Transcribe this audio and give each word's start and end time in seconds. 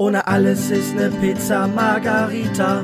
Ohne 0.00 0.26
alles 0.26 0.70
ist 0.70 0.94
ne 0.94 1.10
Pizza 1.20 1.66
Margarita. 1.66 2.82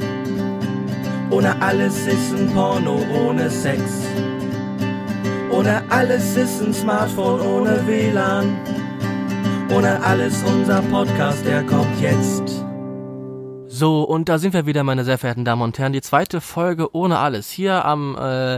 Ohne 1.31 1.63
alles 1.63 2.07
ist 2.07 2.35
ein 2.35 2.53
Porno 2.53 3.01
ohne 3.25 3.49
Sex. 3.49 3.81
Ohne 5.51 5.83
alles 5.89 6.37
ist 6.37 6.61
ein 6.61 6.75
Smartphone 6.75 7.41
ohne 7.41 7.87
WLAN. 7.87 8.59
Ohne 9.75 9.99
alles 10.05 10.43
unser 10.43 10.83
Podcast, 10.83 11.43
der 11.47 11.65
kommt 11.65 11.99
jetzt. 12.03 12.63
So, 13.67 14.03
und 14.03 14.29
da 14.29 14.37
sind 14.37 14.53
wir 14.53 14.67
wieder, 14.67 14.85
meine 14.85 15.05
sehr 15.05 15.17
verehrten 15.17 15.47
Damen 15.47 15.63
und 15.63 15.79
Herren. 15.79 15.95
Die 15.95 16.03
zweite 16.03 16.43
Folge 16.43 16.95
ohne 16.95 17.19
alles. 17.19 17.49
Hier 17.49 17.87
am 17.87 18.15
äh, 18.21 18.57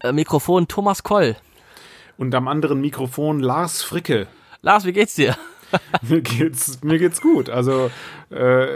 äh, 0.00 0.12
Mikrofon 0.12 0.68
Thomas 0.68 1.02
Koll. 1.02 1.34
Und 2.18 2.34
am 2.34 2.46
anderen 2.46 2.82
Mikrofon 2.82 3.40
Lars 3.40 3.82
Fricke. 3.82 4.26
Lars, 4.60 4.84
wie 4.84 4.92
geht's 4.92 5.14
dir? 5.14 5.34
mir 6.02 6.20
geht's, 6.20 6.82
mir 6.82 6.98
geht's 6.98 7.20
gut. 7.20 7.50
Also, 7.50 7.90
äh, 8.30 8.66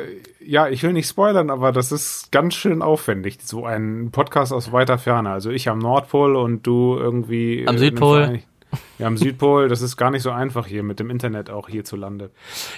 ja, 0.44 0.68
ich 0.68 0.82
will 0.82 0.92
nicht 0.92 1.08
spoilern, 1.08 1.50
aber 1.50 1.72
das 1.72 1.92
ist 1.92 2.32
ganz 2.32 2.54
schön 2.54 2.82
aufwendig. 2.82 3.38
So 3.42 3.64
ein 3.64 4.10
Podcast 4.10 4.52
aus 4.52 4.72
weiter 4.72 4.98
Ferne. 4.98 5.30
Also 5.30 5.50
ich 5.50 5.68
am 5.68 5.78
Nordpol 5.78 6.36
und 6.36 6.66
du 6.66 6.96
irgendwie. 6.98 7.66
Am 7.66 7.78
Südpol. 7.78 8.40
Ja, 8.98 9.06
am 9.06 9.16
Südpol, 9.16 9.68
das 9.68 9.82
ist 9.82 9.96
gar 9.96 10.10
nicht 10.10 10.22
so 10.22 10.30
einfach 10.30 10.66
hier 10.66 10.82
mit 10.82 11.00
dem 11.00 11.10
Internet 11.10 11.50
auch 11.50 11.68
hierzulande. 11.68 12.30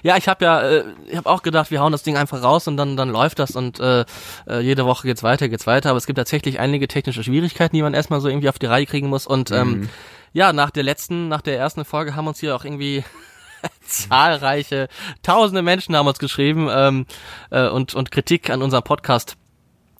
Ja, 0.03 0.17
ich 0.17 0.29
habe 0.29 0.45
ja, 0.45 0.62
äh, 0.62 0.84
ich 1.06 1.17
habe 1.17 1.29
auch 1.29 1.42
gedacht, 1.42 1.70
wir 1.70 1.81
hauen 1.81 1.92
das 1.92 2.03
Ding 2.03 2.17
einfach 2.17 2.42
raus 2.42 2.67
und 2.67 2.77
dann 2.77 2.97
dann 2.97 3.11
läuft 3.11 3.39
das 3.39 3.56
und 3.56 3.79
äh, 3.81 4.05
äh, 4.48 4.61
jede 4.61 4.87
Woche 4.87 5.06
geht's 5.06 5.23
weiter, 5.23 5.48
geht's 5.48 5.67
weiter. 5.67 5.91
Aber 5.91 5.98
es 5.98 6.06
gibt 6.06 6.17
tatsächlich 6.17 6.61
einige 6.61 6.89
technische 6.89 7.23
Schwierigkeiten, 7.23 7.77
die 7.77 7.83
man 7.83 7.92
erstmal 7.92 8.20
so 8.20 8.29
irgendwie 8.29 8.48
auf 8.48 8.59
die 8.59 8.67
Reihe 8.67 8.87
kriegen 8.87 9.09
muss. 9.09 9.27
Und 9.27 9.51
ähm, 9.51 9.69
mhm. 9.69 9.89
ja, 10.33 10.53
nach 10.53 10.70
der 10.70 10.83
letzten, 10.83 11.29
nach 11.29 11.42
der 11.42 11.59
ersten 11.59 11.84
Folge 11.84 12.17
haben 12.17 12.27
uns 12.27 12.41
hier 12.41 12.56
auch 12.56 12.65
irgendwie 12.65 13.05
zahlreiche, 13.87 14.89
tausende 15.23 15.62
Menschen 15.62 15.97
haben 15.97 16.07
uns 16.07 16.19
geschrieben 16.19 16.69
ähm, 16.70 17.07
äh, 17.51 17.69
und 17.69 17.95
und 17.95 18.11
Kritik 18.11 18.51
an 18.51 18.62
unserem 18.62 18.84
Podcast 18.84 19.37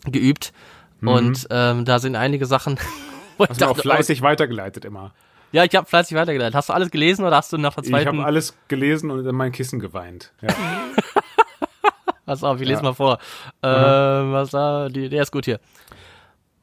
geübt. 0.05 0.53
Mhm. 1.01 1.09
Und 1.09 1.47
ähm, 1.51 1.85
da 1.85 1.99
sind 1.99 2.17
einige 2.17 2.47
Sachen. 2.47 2.79
Hast 3.39 3.61
du 3.61 3.67
auch 3.67 3.77
fleißig 3.77 4.23
weitergeleitet 4.23 4.85
immer. 4.85 5.13
Ja, 5.51 5.65
ich 5.65 5.75
habe 5.75 5.87
fleißig 5.87 6.17
weitergeleitet. 6.17 6.55
Hast 6.55 6.69
du 6.69 6.73
alles 6.73 6.91
gelesen 6.91 7.25
oder 7.25 7.37
hast 7.37 7.53
du 7.53 7.59
nach 7.59 7.75
der 7.75 7.83
zweiten? 7.83 8.03
Ich 8.03 8.07
habe 8.07 8.25
alles 8.25 8.57
gelesen 8.69 9.11
und 9.11 9.27
in 9.27 9.35
mein 9.35 9.53
Kissen 9.53 9.81
geweint. 9.81 10.33
Ja. 10.41 10.55
Pass 12.27 12.43
auf, 12.43 12.61
ich 12.61 12.67
lese 12.67 12.81
ja. 12.81 12.85
mal 12.85 12.95
vor. 12.95 13.19
Mhm. 13.63 13.69
Äh, 13.69 14.33
was 14.33 14.51
da? 14.51 14.89
Die, 14.89 15.09
der 15.09 15.23
ist 15.23 15.33
gut 15.33 15.45
hier. 15.45 15.61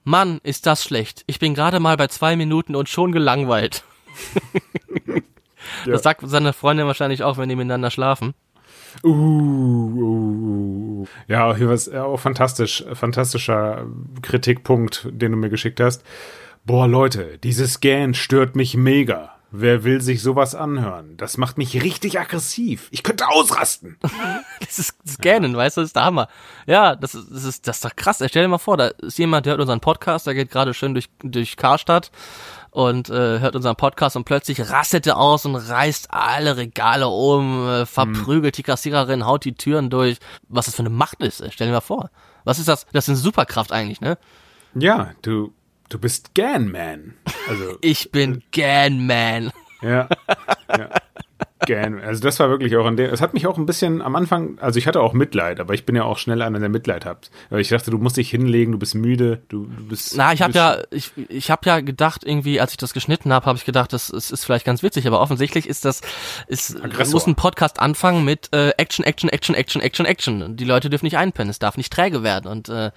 Mann, 0.03 0.39
ist 0.41 0.65
das 0.65 0.83
schlecht. 0.83 1.23
Ich 1.27 1.37
bin 1.37 1.53
gerade 1.53 1.79
mal 1.79 1.97
bei 1.97 2.07
zwei 2.07 2.35
Minuten 2.35 2.75
und 2.75 2.89
schon 2.89 3.11
gelangweilt. 3.11 3.83
Ja. 5.85 5.93
Das 5.93 6.03
sagt 6.03 6.21
seine 6.25 6.53
Freundin 6.53 6.87
wahrscheinlich 6.87 7.23
auch, 7.23 7.37
wenn 7.37 7.49
die 7.49 7.55
miteinander 7.55 7.91
schlafen. 7.91 8.33
Uh, 9.03 9.09
uh, 9.09 11.01
uh. 11.01 11.05
Ja, 11.27 11.55
hier 11.55 11.69
war 11.69 12.05
auch 12.05 12.19
fantastisch, 12.19 12.83
fantastischer 12.93 13.85
Kritikpunkt, 14.21 15.07
den 15.11 15.31
du 15.31 15.37
mir 15.37 15.49
geschickt 15.49 15.79
hast. 15.79 16.03
Boah, 16.65 16.87
Leute, 16.87 17.37
dieses 17.43 17.73
Scan 17.73 18.13
stört 18.13 18.55
mich 18.55 18.75
mega. 18.75 19.33
Wer 19.51 19.83
will 19.83 19.99
sich 19.99 20.21
sowas 20.21 20.53
anhören? 20.53 21.17
Das 21.17 21.37
macht 21.37 21.57
mich 21.57 21.81
richtig 21.81 22.19
aggressiv. 22.19 22.87
Ich 22.91 23.01
könnte 23.01 23.27
ausrasten. 23.27 23.97
das 24.59 24.77
ist 24.77 24.93
Scannen, 25.07 25.53
ja. 25.53 25.57
weißt 25.57 25.77
du, 25.77 25.81
das 25.81 25.89
ist 25.89 25.95
der 25.95 26.05
Hammer. 26.05 26.27
Ja, 26.67 26.95
das 26.95 27.15
ist, 27.15 27.31
das 27.31 27.43
ist, 27.45 27.67
das 27.67 27.77
ist 27.77 27.85
doch 27.85 27.95
krass. 27.95 28.21
Stell 28.27 28.43
dir 28.43 28.47
mal 28.47 28.59
vor, 28.59 28.77
da 28.77 28.89
ist 28.89 29.17
jemand, 29.17 29.47
der 29.47 29.51
hört 29.51 29.61
unseren 29.61 29.79
Podcast, 29.79 30.27
der 30.27 30.35
geht 30.35 30.51
gerade 30.51 30.75
schön 30.75 30.93
durch, 30.93 31.09
durch 31.23 31.57
Karstadt 31.57 32.11
und 32.71 33.09
äh, 33.09 33.39
hört 33.39 33.55
unseren 33.55 33.75
Podcast 33.75 34.15
und 34.15 34.25
plötzlich 34.25 34.69
rastet 34.69 35.07
er 35.07 35.17
aus 35.17 35.45
und 35.45 35.55
reißt 35.55 36.11
alle 36.11 36.57
Regale 36.57 37.07
um, 37.07 37.67
äh, 37.67 37.85
verprügelt 37.85 38.57
die 38.57 38.63
Kassiererin, 38.63 39.25
haut 39.25 39.45
die 39.45 39.55
Türen 39.55 39.89
durch. 39.89 40.17
Was 40.47 40.65
das 40.65 40.75
für 40.75 40.81
eine 40.81 40.89
Macht 40.89 41.21
ist, 41.21 41.43
stell 41.51 41.67
dir 41.67 41.73
mal 41.73 41.81
vor. 41.81 42.09
Was 42.43 42.59
ist 42.59 42.67
das? 42.67 42.85
Das 42.91 43.05
ist 43.05 43.09
eine 43.09 43.17
Superkraft 43.17 43.71
eigentlich, 43.71 44.01
ne? 44.01 44.17
Ja, 44.75 45.11
du, 45.21 45.51
Du 45.89 45.97
bist 45.97 46.35
Ganman. 46.35 47.15
Also, 47.47 47.77
ich 47.81 48.11
bin 48.11 48.43
Ganman. 48.51 49.51
Ja. 49.81 50.07
ja. 50.69 50.89
Gan. 51.65 51.99
Also 51.99 52.21
das 52.21 52.39
war 52.39 52.49
wirklich 52.49 52.75
auch 52.77 52.85
an 52.85 52.95
der. 52.95 53.11
Es 53.11 53.21
hat 53.21 53.33
mich 53.33 53.45
auch 53.47 53.57
ein 53.57 53.65
bisschen 53.65 54.01
am 54.01 54.15
Anfang, 54.15 54.57
also 54.59 54.79
ich 54.79 54.87
hatte 54.87 55.01
auch 55.01 55.13
Mitleid, 55.13 55.59
aber 55.59 55.73
ich 55.73 55.85
bin 55.85 55.95
ja 55.95 56.03
auch 56.03 56.17
schnell 56.17 56.41
einer, 56.41 56.59
der 56.59 56.69
Mitleid 56.69 57.05
hat. 57.05 57.29
Weil 57.49 57.59
ich 57.59 57.69
dachte, 57.69 57.91
du 57.91 57.97
musst 57.97 58.17
dich 58.17 58.29
hinlegen, 58.29 58.71
du 58.71 58.79
bist 58.79 58.95
müde, 58.95 59.41
du, 59.49 59.65
du 59.65 59.87
bist. 59.87 60.15
Na, 60.15 60.31
ich 60.33 60.41
habe 60.41 60.53
ja, 60.53 60.77
ich, 60.91 61.11
ich 61.27 61.51
habe 61.51 61.61
ja 61.65 61.79
gedacht, 61.81 62.23
irgendwie, 62.25 62.61
als 62.61 62.71
ich 62.71 62.77
das 62.77 62.93
geschnitten 62.93 63.33
habe, 63.33 63.45
habe 63.45 63.57
ich 63.57 63.65
gedacht, 63.65 63.93
das, 63.93 64.07
das 64.07 64.31
ist 64.31 64.45
vielleicht 64.45 64.65
ganz 64.65 64.83
witzig, 64.83 65.05
aber 65.07 65.21
offensichtlich 65.21 65.67
ist 65.67 65.85
das, 65.85 66.01
ist 66.47 66.81
Aggressor. 66.81 67.13
muss 67.13 67.27
ein 67.27 67.35
Podcast 67.35 67.79
anfangen 67.79 68.23
mit 68.23 68.49
äh, 68.53 68.69
Action, 68.77 69.03
Action, 69.03 69.29
Action, 69.29 69.55
Action, 69.55 69.81
Action, 69.81 70.05
Action. 70.05 70.55
Die 70.55 70.65
Leute 70.65 70.89
dürfen 70.89 71.05
nicht 71.05 71.17
einpennen, 71.17 71.49
es 71.49 71.59
darf 71.59 71.77
nicht 71.77 71.91
träge 71.91 72.23
werden 72.23 72.49
und 72.49 72.69
äh, 72.69 72.91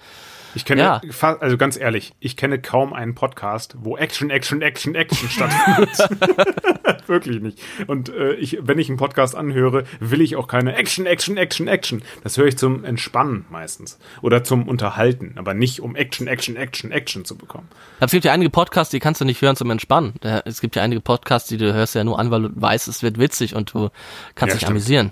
ich 0.55 0.65
kenne, 0.65 0.81
ja. 0.81 1.01
also 1.39 1.57
ganz 1.57 1.77
ehrlich, 1.77 2.13
ich 2.19 2.37
kenne 2.37 2.59
kaum 2.59 2.93
einen 2.93 3.15
Podcast, 3.15 3.75
wo 3.79 3.97
Action, 3.97 4.29
Action, 4.29 4.61
Action, 4.61 4.95
Action 4.95 5.29
stattfindet. 5.29 7.07
Wirklich 7.07 7.41
nicht. 7.41 7.59
Und 7.87 8.09
äh, 8.09 8.33
ich, 8.33 8.59
wenn 8.61 8.79
ich 8.79 8.89
einen 8.89 8.97
Podcast 8.97 9.35
anhöre, 9.35 9.83
will 9.99 10.21
ich 10.21 10.35
auch 10.35 10.47
keine 10.47 10.75
Action, 10.75 11.05
Action, 11.05 11.37
Action, 11.37 11.67
Action. 11.67 12.03
Das 12.23 12.37
höre 12.37 12.47
ich 12.47 12.57
zum 12.57 12.83
Entspannen 12.83 13.45
meistens. 13.49 13.99
Oder 14.21 14.43
zum 14.43 14.67
Unterhalten, 14.67 15.33
aber 15.37 15.53
nicht 15.53 15.81
um 15.81 15.95
Action, 15.95 16.27
Action, 16.27 16.55
Action, 16.55 16.91
Action 16.91 17.25
zu 17.25 17.37
bekommen. 17.37 17.67
Es 17.99 18.11
gibt 18.11 18.25
ja 18.25 18.33
einige 18.33 18.49
Podcasts, 18.49 18.91
die 18.91 18.99
kannst 18.99 19.21
du 19.21 19.25
nicht 19.25 19.41
hören 19.41 19.55
zum 19.55 19.69
Entspannen. 19.69 20.13
Es 20.45 20.61
gibt 20.61 20.75
ja 20.75 20.83
einige 20.83 21.01
Podcasts, 21.01 21.49
die 21.49 21.57
du 21.57 21.73
hörst 21.73 21.95
ja 21.95 22.03
nur 22.03 22.19
an, 22.19 22.31
weil 22.31 22.43
du 22.43 22.49
weißt, 22.53 22.87
es 22.87 23.03
wird 23.03 23.19
witzig 23.19 23.55
und 23.55 23.73
du 23.73 23.89
kannst 24.35 24.53
ja, 24.53 24.55
dich 24.55 24.61
stimmt. 24.61 24.71
amüsieren. 24.71 25.11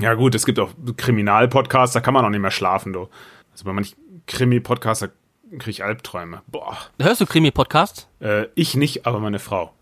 Ja 0.00 0.14
gut, 0.14 0.34
es 0.34 0.44
gibt 0.44 0.58
auch 0.58 0.70
Kriminalpodcasts, 0.96 1.94
da 1.94 2.00
kann 2.00 2.14
man 2.14 2.24
auch 2.24 2.30
nicht 2.30 2.40
mehr 2.40 2.50
schlafen, 2.50 2.92
du. 2.92 3.08
Also 3.52 3.64
bei 3.64 3.72
manchen 3.72 3.96
Krimi-Podcaster 4.26 5.10
kriege 5.58 5.70
ich 5.70 5.84
Albträume. 5.84 6.42
Boah. 6.46 6.76
Hörst 7.00 7.20
du 7.20 7.26
Krimi-Podcasts? 7.26 8.08
Äh, 8.20 8.46
ich 8.54 8.74
nicht, 8.74 9.06
aber 9.06 9.20
meine 9.20 9.38
Frau. 9.38 9.72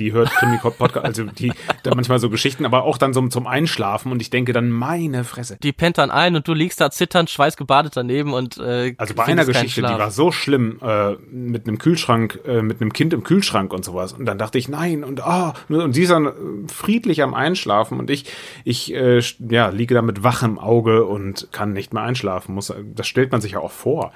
Die 0.00 0.12
hört 0.12 0.30
Krimi-Podcast, 0.30 1.04
also 1.04 1.24
die 1.24 1.52
da 1.82 1.94
manchmal 1.94 2.18
so 2.18 2.30
Geschichten, 2.30 2.64
aber 2.64 2.84
auch 2.84 2.98
dann 2.98 3.12
so 3.12 3.26
zum 3.28 3.46
Einschlafen 3.46 4.10
und 4.10 4.22
ich 4.22 4.30
denke 4.30 4.52
dann, 4.52 4.70
meine 4.70 5.24
Fresse. 5.24 5.58
Die 5.62 5.72
pennt 5.72 5.98
dann 5.98 6.10
ein 6.10 6.34
und 6.34 6.48
du 6.48 6.54
liegst 6.54 6.80
da 6.80 6.90
zitternd, 6.90 7.30
schweißgebadet 7.30 7.96
daneben 7.96 8.32
und 8.32 8.58
äh, 8.58 8.94
Also 8.96 9.14
bei 9.14 9.24
einer 9.24 9.44
Geschichte, 9.44 9.82
die 9.82 9.86
war 9.86 10.10
so 10.10 10.32
schlimm, 10.32 10.78
äh, 10.82 11.12
mit 11.30 11.68
einem 11.68 11.78
Kühlschrank, 11.78 12.40
äh, 12.46 12.62
mit 12.62 12.80
einem 12.80 12.92
Kind 12.92 13.12
im 13.12 13.22
Kühlschrank 13.22 13.72
und 13.72 13.84
sowas. 13.84 14.12
Und 14.14 14.24
dann 14.24 14.38
dachte 14.38 14.58
ich, 14.58 14.68
nein, 14.68 15.04
und 15.04 15.22
ah, 15.24 15.54
und 15.68 15.92
sie 15.92 16.02
ist 16.02 16.10
dann 16.10 16.66
friedlich 16.68 17.22
am 17.22 17.34
Einschlafen 17.34 17.98
und 17.98 18.10
ich, 18.10 18.24
ich 18.64 18.94
äh, 18.94 19.20
ja, 19.38 19.68
liege 19.68 19.94
da 19.94 20.02
mit 20.02 20.24
wachem 20.24 20.58
Auge 20.58 21.04
und 21.04 21.48
kann 21.52 21.72
nicht 21.72 21.92
mehr 21.92 22.02
einschlafen. 22.02 22.54
Muss, 22.54 22.72
das 22.94 23.06
stellt 23.06 23.32
man 23.32 23.40
sich 23.40 23.52
ja 23.52 23.60
auch 23.60 23.72
vor. 23.72 24.12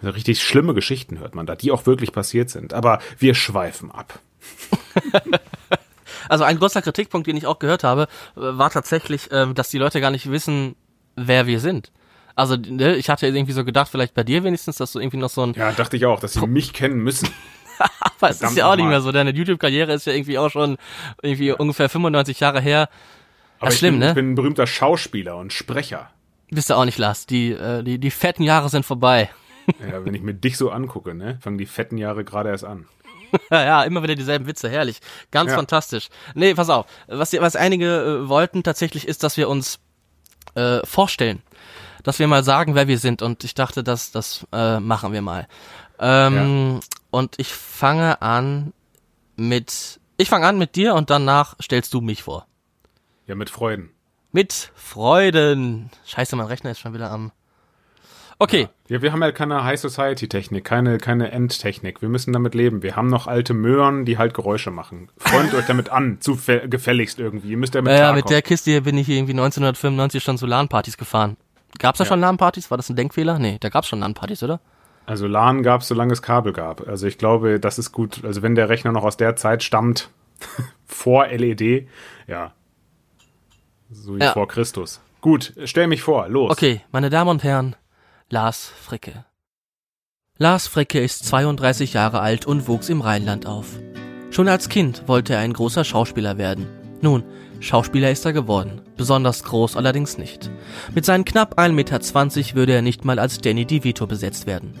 Also 0.00 0.14
richtig 0.14 0.42
schlimme 0.42 0.74
Geschichten 0.74 1.18
hört 1.18 1.34
man 1.34 1.46
da, 1.46 1.56
die 1.56 1.70
auch 1.70 1.86
wirklich 1.86 2.12
passiert 2.12 2.50
sind. 2.50 2.74
Aber 2.74 3.00
wir 3.18 3.34
schweifen 3.34 3.90
ab. 3.90 4.20
also 6.28 6.44
ein 6.44 6.58
großer 6.58 6.82
Kritikpunkt, 6.82 7.26
den 7.26 7.36
ich 7.36 7.46
auch 7.46 7.58
gehört 7.58 7.84
habe, 7.84 8.08
war 8.34 8.70
tatsächlich, 8.70 9.28
ähm, 9.32 9.54
dass 9.54 9.70
die 9.70 9.78
Leute 9.78 10.00
gar 10.00 10.10
nicht 10.10 10.30
wissen, 10.30 10.76
wer 11.16 11.46
wir 11.46 11.60
sind. 11.60 11.92
Also 12.36 12.56
ne, 12.56 12.96
ich 12.96 13.08
hatte 13.10 13.26
irgendwie 13.26 13.52
so 13.52 13.64
gedacht, 13.64 13.88
vielleicht 13.88 14.14
bei 14.14 14.24
dir 14.24 14.42
wenigstens, 14.42 14.76
dass 14.76 14.92
du 14.92 14.98
irgendwie 14.98 15.18
noch 15.18 15.30
so 15.30 15.42
ein... 15.46 15.54
Ja, 15.54 15.72
dachte 15.72 15.96
ich 15.96 16.06
auch, 16.06 16.18
dass 16.18 16.32
sie 16.32 16.46
mich 16.46 16.72
kennen 16.72 16.98
müssen. 16.98 17.28
Aber 18.00 18.30
es 18.30 18.40
ist 18.40 18.56
ja 18.56 18.70
auch 18.70 18.76
nicht 18.76 18.86
mehr 18.86 19.00
so. 19.00 19.12
Deine 19.12 19.30
YouTube-Karriere 19.30 19.92
ist 19.92 20.06
ja 20.06 20.12
irgendwie 20.12 20.38
auch 20.38 20.50
schon 20.50 20.76
irgendwie 21.22 21.48
ja. 21.48 21.54
ungefähr 21.54 21.88
95 21.88 22.40
Jahre 22.40 22.60
her. 22.60 22.88
Aber 23.58 23.70
ist 23.70 23.78
schlimm, 23.78 23.94
bin, 23.94 24.00
ne? 24.00 24.08
Ich 24.08 24.14
bin 24.14 24.32
ein 24.32 24.34
berühmter 24.34 24.66
Schauspieler 24.66 25.36
und 25.36 25.52
Sprecher. 25.52 26.10
Bist 26.50 26.70
du 26.70 26.74
auch 26.74 26.84
nicht, 26.84 26.98
Lars. 26.98 27.26
Die, 27.26 27.50
äh, 27.50 27.82
die, 27.82 27.98
die 27.98 28.10
fetten 28.10 28.42
Jahre 28.42 28.68
sind 28.68 28.84
vorbei. 28.84 29.30
ja, 29.80 30.04
wenn 30.04 30.14
ich 30.14 30.22
mir 30.22 30.34
dich 30.34 30.56
so 30.56 30.70
angucke, 30.70 31.14
ne, 31.14 31.38
fangen 31.40 31.58
die 31.58 31.66
fetten 31.66 31.96
Jahre 31.96 32.24
gerade 32.24 32.50
erst 32.50 32.64
an. 32.64 32.86
ja, 33.50 33.82
immer 33.84 34.02
wieder 34.02 34.14
dieselben 34.14 34.46
Witze, 34.46 34.68
herrlich. 34.68 35.00
Ganz 35.30 35.50
ja. 35.50 35.56
fantastisch. 35.56 36.08
Nee, 36.34 36.54
pass 36.54 36.70
auf. 36.70 36.86
Was, 37.06 37.32
was 37.32 37.56
einige 37.56 37.86
äh, 38.24 38.28
wollten 38.28 38.62
tatsächlich 38.62 39.08
ist, 39.08 39.22
dass 39.22 39.36
wir 39.36 39.48
uns 39.48 39.78
äh, 40.54 40.84
vorstellen. 40.84 41.42
Dass 42.02 42.18
wir 42.18 42.26
mal 42.26 42.44
sagen, 42.44 42.74
wer 42.74 42.88
wir 42.88 42.98
sind. 42.98 43.22
Und 43.22 43.44
ich 43.44 43.54
dachte, 43.54 43.82
das, 43.82 44.10
das 44.12 44.46
äh, 44.52 44.78
machen 44.80 45.12
wir 45.12 45.22
mal. 45.22 45.48
Ähm, 45.98 46.74
ja. 46.74 46.80
Und 47.10 47.38
ich 47.38 47.52
fange 47.52 48.20
an 48.22 48.72
mit. 49.36 50.00
Ich 50.16 50.28
fange 50.28 50.46
an 50.46 50.58
mit 50.58 50.76
dir 50.76 50.94
und 50.94 51.10
danach 51.10 51.56
stellst 51.62 51.92
du 51.94 52.00
mich 52.00 52.22
vor. 52.22 52.46
Ja, 53.26 53.34
mit 53.34 53.50
Freuden. 53.50 53.90
Mit 54.32 54.70
Freuden. 54.74 55.90
Scheiße, 56.06 56.36
mein 56.36 56.46
Rechner 56.46 56.72
ist 56.72 56.80
schon 56.80 56.94
wieder 56.94 57.10
am. 57.10 57.32
Okay. 58.44 58.68
Ja. 58.88 59.00
wir 59.00 59.12
haben 59.12 59.22
ja 59.22 59.32
keine 59.32 59.64
High 59.64 59.80
Society 59.80 60.28
Technik, 60.28 60.64
keine, 60.64 60.98
keine 60.98 61.32
Endtechnik. 61.32 62.02
Wir 62.02 62.10
müssen 62.10 62.32
damit 62.34 62.54
leben. 62.54 62.82
Wir 62.82 62.94
haben 62.94 63.08
noch 63.08 63.26
alte 63.26 63.54
Möhren, 63.54 64.04
die 64.04 64.18
halt 64.18 64.34
Geräusche 64.34 64.70
machen. 64.70 65.08
Freundet 65.16 65.54
euch 65.54 65.66
damit 65.66 65.88
an, 65.88 66.20
zu 66.20 66.36
gefälligst 66.36 67.18
irgendwie. 67.18 67.48
Ihr 67.48 67.56
müsst 67.56 67.74
damit 67.74 67.96
Ja, 67.98 68.12
mit 68.12 68.28
der 68.28 68.42
Kiste 68.42 68.70
hier 68.70 68.82
bin 68.82 68.98
ich 68.98 69.08
irgendwie 69.08 69.32
1995 69.32 70.22
schon 70.22 70.36
zu 70.36 70.46
LAN-Partys 70.46 70.98
gefahren. 70.98 71.38
Gab's 71.78 71.98
da 71.98 72.04
ja. 72.04 72.08
schon 72.08 72.20
LAN-Partys? 72.20 72.70
War 72.70 72.76
das 72.76 72.90
ein 72.90 72.96
Denkfehler? 72.96 73.38
Nee, 73.38 73.56
da 73.60 73.70
gab's 73.70 73.88
schon 73.88 74.00
LAN-Partys, 74.00 74.42
oder? 74.42 74.60
Also 75.06 75.26
LAN 75.26 75.62
gab's, 75.62 75.88
solange 75.88 76.12
es 76.12 76.20
Kabel 76.20 76.52
gab. 76.52 76.86
Also 76.86 77.06
ich 77.06 77.16
glaube, 77.16 77.58
das 77.58 77.78
ist 77.78 77.92
gut. 77.92 78.24
Also 78.24 78.42
wenn 78.42 78.54
der 78.54 78.68
Rechner 78.68 78.92
noch 78.92 79.04
aus 79.04 79.16
der 79.16 79.36
Zeit 79.36 79.62
stammt, 79.62 80.10
vor 80.86 81.26
LED, 81.26 81.88
ja. 82.26 82.52
So 83.90 84.16
wie 84.16 84.20
ja. 84.20 84.32
vor 84.32 84.48
Christus. 84.48 85.00
Gut, 85.20 85.54
stell 85.64 85.86
mich 85.86 86.02
vor, 86.02 86.28
los. 86.28 86.50
Okay, 86.50 86.82
meine 86.92 87.08
Damen 87.08 87.30
und 87.30 87.42
Herren, 87.44 87.76
Lars 88.30 88.72
Fricke. 88.74 89.26
Lars 90.38 90.66
Fricke 90.66 90.98
ist 90.98 91.26
32 91.26 91.92
Jahre 91.92 92.20
alt 92.20 92.46
und 92.46 92.66
wuchs 92.68 92.88
im 92.88 93.02
Rheinland 93.02 93.44
auf. 93.46 93.66
Schon 94.30 94.48
als 94.48 94.70
Kind 94.70 95.06
wollte 95.06 95.34
er 95.34 95.40
ein 95.40 95.52
großer 95.52 95.84
Schauspieler 95.84 96.38
werden. 96.38 96.66
Nun, 97.02 97.22
Schauspieler 97.60 98.10
ist 98.10 98.24
er 98.24 98.32
geworden, 98.32 98.80
besonders 98.96 99.44
groß 99.44 99.76
allerdings 99.76 100.16
nicht. 100.16 100.50
Mit 100.94 101.04
seinen 101.04 101.26
knapp 101.26 101.58
1,20 101.58 101.72
Meter 101.72 102.54
würde 102.54 102.72
er 102.72 102.82
nicht 102.82 103.04
mal 103.04 103.18
als 103.18 103.38
Danny 103.42 103.66
DeVito 103.66 104.06
besetzt 104.06 104.46
werden. 104.46 104.72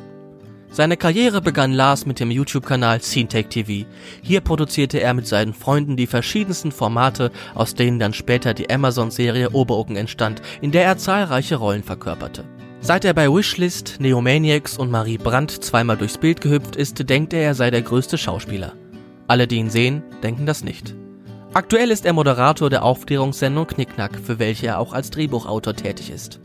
Seine 0.70 0.96
Karriere 0.96 1.42
begann 1.42 1.72
Lars 1.72 2.06
mit 2.06 2.20
dem 2.20 2.30
YouTube-Kanal 2.30 3.02
SceneTech 3.02 3.48
TV. 3.48 3.86
Hier 4.22 4.40
produzierte 4.40 5.00
er 5.00 5.12
mit 5.12 5.28
seinen 5.28 5.52
Freunden 5.52 5.96
die 5.98 6.08
verschiedensten 6.08 6.72
Formate, 6.72 7.30
aus 7.54 7.74
denen 7.74 7.98
dann 7.98 8.14
später 8.14 8.54
die 8.54 8.70
Amazon-Serie 8.70 9.50
Oberocken 9.50 9.96
entstand, 9.96 10.40
in 10.62 10.72
der 10.72 10.84
er 10.84 10.96
zahlreiche 10.96 11.56
Rollen 11.56 11.84
verkörperte. 11.84 12.44
Seit 12.86 13.06
er 13.06 13.14
bei 13.14 13.32
Wishlist, 13.32 13.96
Neomaniacs 13.98 14.76
und 14.76 14.90
Marie 14.90 15.16
Brandt 15.16 15.50
zweimal 15.50 15.96
durchs 15.96 16.18
Bild 16.18 16.42
gehüpft 16.42 16.76
ist, 16.76 17.08
denkt 17.08 17.32
er, 17.32 17.40
er 17.40 17.54
sei 17.54 17.70
der 17.70 17.80
größte 17.80 18.18
Schauspieler. 18.18 18.74
Alle, 19.26 19.46
die 19.46 19.56
ihn 19.56 19.70
sehen, 19.70 20.02
denken 20.22 20.44
das 20.44 20.62
nicht. 20.62 20.94
Aktuell 21.54 21.90
ist 21.90 22.04
er 22.04 22.12
Moderator 22.12 22.68
der 22.68 22.84
Aufklärungssendung 22.84 23.68
Knickknack, 23.68 24.20
für 24.22 24.38
welche 24.38 24.66
er 24.66 24.80
auch 24.80 24.92
als 24.92 25.08
Drehbuchautor 25.08 25.74
tätig 25.74 26.10
ist. 26.10 26.40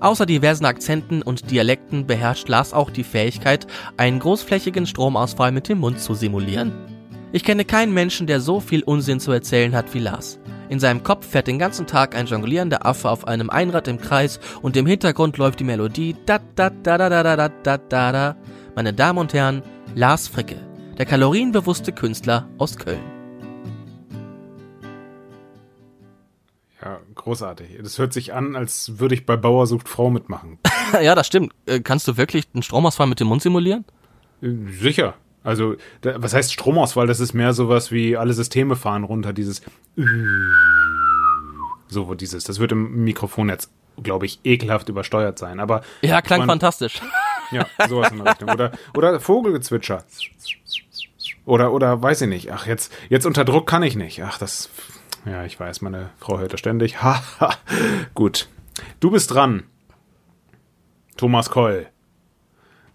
Außer 0.00 0.26
diversen 0.26 0.64
Akzenten 0.64 1.22
und 1.22 1.52
Dialekten 1.52 2.08
beherrscht 2.08 2.48
Lars 2.48 2.72
auch 2.72 2.90
die 2.90 3.04
Fähigkeit, 3.04 3.68
einen 3.96 4.18
großflächigen 4.18 4.88
Stromausfall 4.88 5.52
mit 5.52 5.68
dem 5.68 5.78
Mund 5.78 6.00
zu 6.00 6.14
simulieren. 6.14 6.72
Ich 7.34 7.42
kenne 7.42 7.64
keinen 7.64 7.92
Menschen, 7.92 8.28
der 8.28 8.40
so 8.40 8.60
viel 8.60 8.84
Unsinn 8.84 9.18
zu 9.18 9.32
erzählen 9.32 9.74
hat 9.74 9.92
wie 9.92 9.98
Lars. 9.98 10.38
In 10.68 10.78
seinem 10.78 11.02
Kopf 11.02 11.26
fährt 11.26 11.48
den 11.48 11.58
ganzen 11.58 11.84
Tag 11.84 12.14
ein 12.14 12.26
jonglierender 12.26 12.86
Affe 12.86 13.10
auf 13.10 13.26
einem 13.26 13.50
Einrad 13.50 13.88
im 13.88 14.00
Kreis 14.00 14.38
und 14.62 14.76
im 14.76 14.86
Hintergrund 14.86 15.36
läuft 15.36 15.58
die 15.58 15.64
Melodie 15.64 16.14
da 16.26 16.38
da 16.54 16.70
da 16.70 16.96
da 16.96 17.08
da 17.08 17.24
da 17.24 17.36
da 17.36 17.48
da 17.48 17.78
da 17.78 18.12
da. 18.12 18.36
Meine 18.76 18.92
Damen 18.92 19.18
und 19.18 19.34
Herren, 19.34 19.64
Lars 19.96 20.28
Fricke, 20.28 20.54
der 20.96 21.06
kalorienbewusste 21.06 21.90
Künstler 21.90 22.48
aus 22.58 22.76
Köln. 22.76 23.02
Ja, 26.80 27.00
großartig. 27.16 27.78
Das 27.82 27.98
hört 27.98 28.12
sich 28.12 28.32
an, 28.32 28.54
als 28.54 29.00
würde 29.00 29.16
ich 29.16 29.26
bei 29.26 29.36
Bauer 29.36 29.66
sucht 29.66 29.88
Frau 29.88 30.08
mitmachen. 30.08 30.60
ja, 31.02 31.16
das 31.16 31.26
stimmt. 31.26 31.52
Äh, 31.66 31.80
kannst 31.80 32.06
du 32.06 32.16
wirklich 32.16 32.44
einen 32.54 32.62
Stromausfall 32.62 33.08
mit 33.08 33.18
dem 33.18 33.26
Mund 33.26 33.42
simulieren? 33.42 33.84
Äh, 34.40 34.50
sicher. 34.70 35.14
Also, 35.44 35.76
da, 36.00 36.20
was 36.20 36.34
heißt 36.34 36.52
Stromausfall? 36.52 37.06
Das 37.06 37.20
ist 37.20 37.34
mehr 37.34 37.52
sowas 37.52 37.92
wie 37.92 38.16
alle 38.16 38.32
Systeme 38.32 38.74
fahren 38.74 39.04
runter, 39.04 39.32
dieses 39.32 39.62
so, 41.86 42.08
wo 42.08 42.14
dieses, 42.14 42.44
das 42.44 42.58
wird 42.58 42.72
im 42.72 43.04
Mikrofon 43.04 43.48
jetzt, 43.48 43.70
glaube 44.02 44.26
ich, 44.26 44.40
ekelhaft 44.42 44.88
übersteuert 44.88 45.38
sein, 45.38 45.60
aber. 45.60 45.82
Ja, 46.02 46.20
klang 46.20 46.40
man, 46.40 46.48
fantastisch. 46.48 47.00
Ja, 47.50 47.66
sowas 47.88 48.10
in 48.10 48.18
der 48.18 48.32
Richtung. 48.32 48.50
Oder, 48.50 48.72
oder 48.96 49.20
Vogelgezwitscher. 49.20 50.02
Oder, 51.44 51.72
oder 51.72 52.02
weiß 52.02 52.22
ich 52.22 52.28
nicht. 52.28 52.50
Ach, 52.52 52.66
jetzt, 52.66 52.92
jetzt 53.10 53.26
unter 53.26 53.44
Druck 53.44 53.66
kann 53.66 53.82
ich 53.82 53.96
nicht. 53.96 54.22
Ach, 54.24 54.38
das 54.38 54.70
ja, 55.26 55.44
ich 55.44 55.58
weiß, 55.58 55.80
meine 55.80 56.10
Frau 56.18 56.38
hört 56.38 56.52
das 56.52 56.60
ständig. 56.60 57.02
Haha. 57.02 57.54
Gut. 58.14 58.48
Du 59.00 59.10
bist 59.10 59.32
dran. 59.32 59.64
Thomas 61.16 61.50
Koll. 61.50 61.86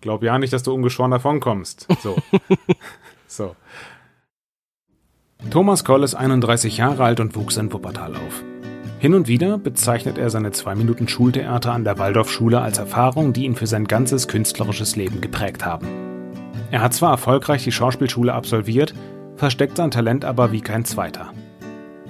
Glaub 0.01 0.24
ja 0.24 0.38
nicht, 0.40 0.54
dass 0.54 0.63
du 0.63 0.74
ungeschoren 0.74 1.12
davonkommst. 1.12 1.88
So. 2.01 2.18
so. 3.28 3.56
Thomas 5.50 5.84
Koll 5.84 6.04
ist 6.04 6.16
31 6.16 6.78
Jahre 6.78 7.04
alt 7.04 7.19
und 7.19 7.36
wuchs 7.36 7.57
in 7.57 7.72
Wuppertal 7.72 8.16
auf. 8.16 8.44
Hin 9.00 9.13
und 9.13 9.30
wieder 9.30 9.57
bezeichnet 9.57 10.18
er 10.18 10.30
seine 10.30 10.51
zwei 10.51 10.75
Minuten 10.75 11.07
Schultheater 11.07 11.72
an 11.72 11.86
der 11.86 11.98
Waldorfschule 11.98 12.60
als 12.60 12.78
Erfahrung, 12.78 13.31
die 13.31 13.46
ihn 13.46 13.56
für 13.56 13.68
sein 13.68 13.86
ganzes 13.86 14.28
künstlerisches 14.28 14.98
Leben 14.98 15.22
geprägt 15.22 15.66
haben. 15.66 15.88
Er 16.72 16.81
hat 16.81 16.94
zwar 16.94 17.12
erfolgreich 17.12 17.63
die 17.63 17.72
Schauspielschule 17.72 18.34
absolviert, 18.34 18.94
versteckt 19.38 19.78
sein 19.78 19.92
Talent 19.92 20.25
aber 20.25 20.52
wie 20.52 20.62
kein 20.62 20.84
zweiter. 20.84 21.31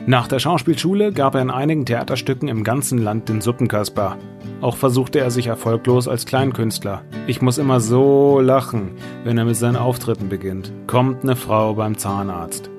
Nach 0.10 0.28
der 0.28 0.40
Schauspielschule 0.40 1.14
gab 1.14 1.36
er 1.36 1.44
in 1.44 1.52
einigen 1.52 1.86
Theaterstücken 1.86 2.50
im 2.50 2.64
ganzen 2.64 2.98
Land 2.98 3.30
den 3.30 3.42
Suppenkasper. 3.42 4.18
Auch 4.60 4.76
versuchte 4.76 5.20
er 5.20 5.30
sich 5.30 5.46
erfolglos 5.46 6.08
als 6.08 6.26
Kleinkünstler. 6.26 7.04
Ich 7.28 7.44
muss 7.44 7.60
immer 7.60 7.80
so 7.80 8.40
lachen, 8.40 8.94
wenn 9.24 9.38
er 9.38 9.46
mit 9.46 9.56
seinen 9.56 9.76
Auftritten 9.76 10.28
beginnt. 10.28 10.74
Kommt 10.88 11.22
eine 11.22 11.36
Frau 11.36 11.76
beim 11.76 11.96
Zahnarzt. 11.96 12.72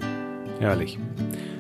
Herrlich. 0.59 0.99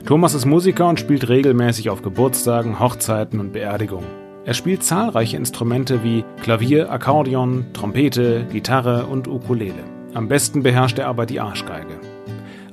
Thomas 0.06 0.34
ist 0.34 0.44
Musiker 0.44 0.88
und 0.88 0.98
spielt 0.98 1.28
regelmäßig 1.28 1.88
auf 1.88 2.02
Geburtstagen, 2.02 2.80
Hochzeiten 2.80 3.38
und 3.38 3.52
Beerdigungen. 3.52 4.08
Er 4.44 4.54
spielt 4.54 4.82
zahlreiche 4.82 5.36
Instrumente 5.36 6.02
wie 6.02 6.24
Klavier, 6.42 6.90
Akkordeon, 6.90 7.66
Trompete, 7.74 8.44
Gitarre 8.50 9.06
und 9.06 9.28
Ukulele. 9.28 9.84
Am 10.14 10.26
besten 10.26 10.64
beherrscht 10.64 10.98
er 10.98 11.06
aber 11.06 11.26
die 11.26 11.38
Arschgeige. 11.38 12.00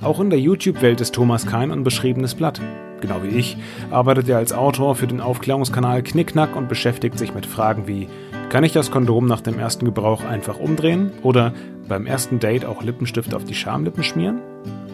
Auch 0.01 0.19
in 0.19 0.31
der 0.31 0.39
YouTube-Welt 0.39 0.99
ist 0.99 1.13
Thomas 1.13 1.45
kein 1.45 1.69
unbeschriebenes 1.69 2.33
Blatt. 2.33 2.59
Genau 3.01 3.23
wie 3.23 3.38
ich 3.38 3.57
arbeitet 3.91 4.27
er 4.29 4.38
als 4.38 4.53
Autor 4.53 4.95
für 4.95 5.07
den 5.07 5.21
Aufklärungskanal 5.21 6.01
Knickknack 6.01 6.55
und 6.55 6.67
beschäftigt 6.67 7.17
sich 7.17 7.33
mit 7.33 7.45
Fragen 7.45 7.88
wie 7.88 8.07
kann 8.49 8.63
ich 8.63 8.71
das 8.71 8.91
Kondom 8.91 9.25
nach 9.25 9.41
dem 9.41 9.59
ersten 9.59 9.85
Gebrauch 9.85 10.23
einfach 10.23 10.57
umdrehen 10.57 11.11
oder 11.21 11.53
beim 11.88 12.05
ersten 12.05 12.39
Date 12.39 12.65
auch 12.65 12.81
Lippenstift 12.81 13.33
auf 13.33 13.44
die 13.44 13.55
Schamlippen 13.55 14.03
schmieren? 14.03 14.39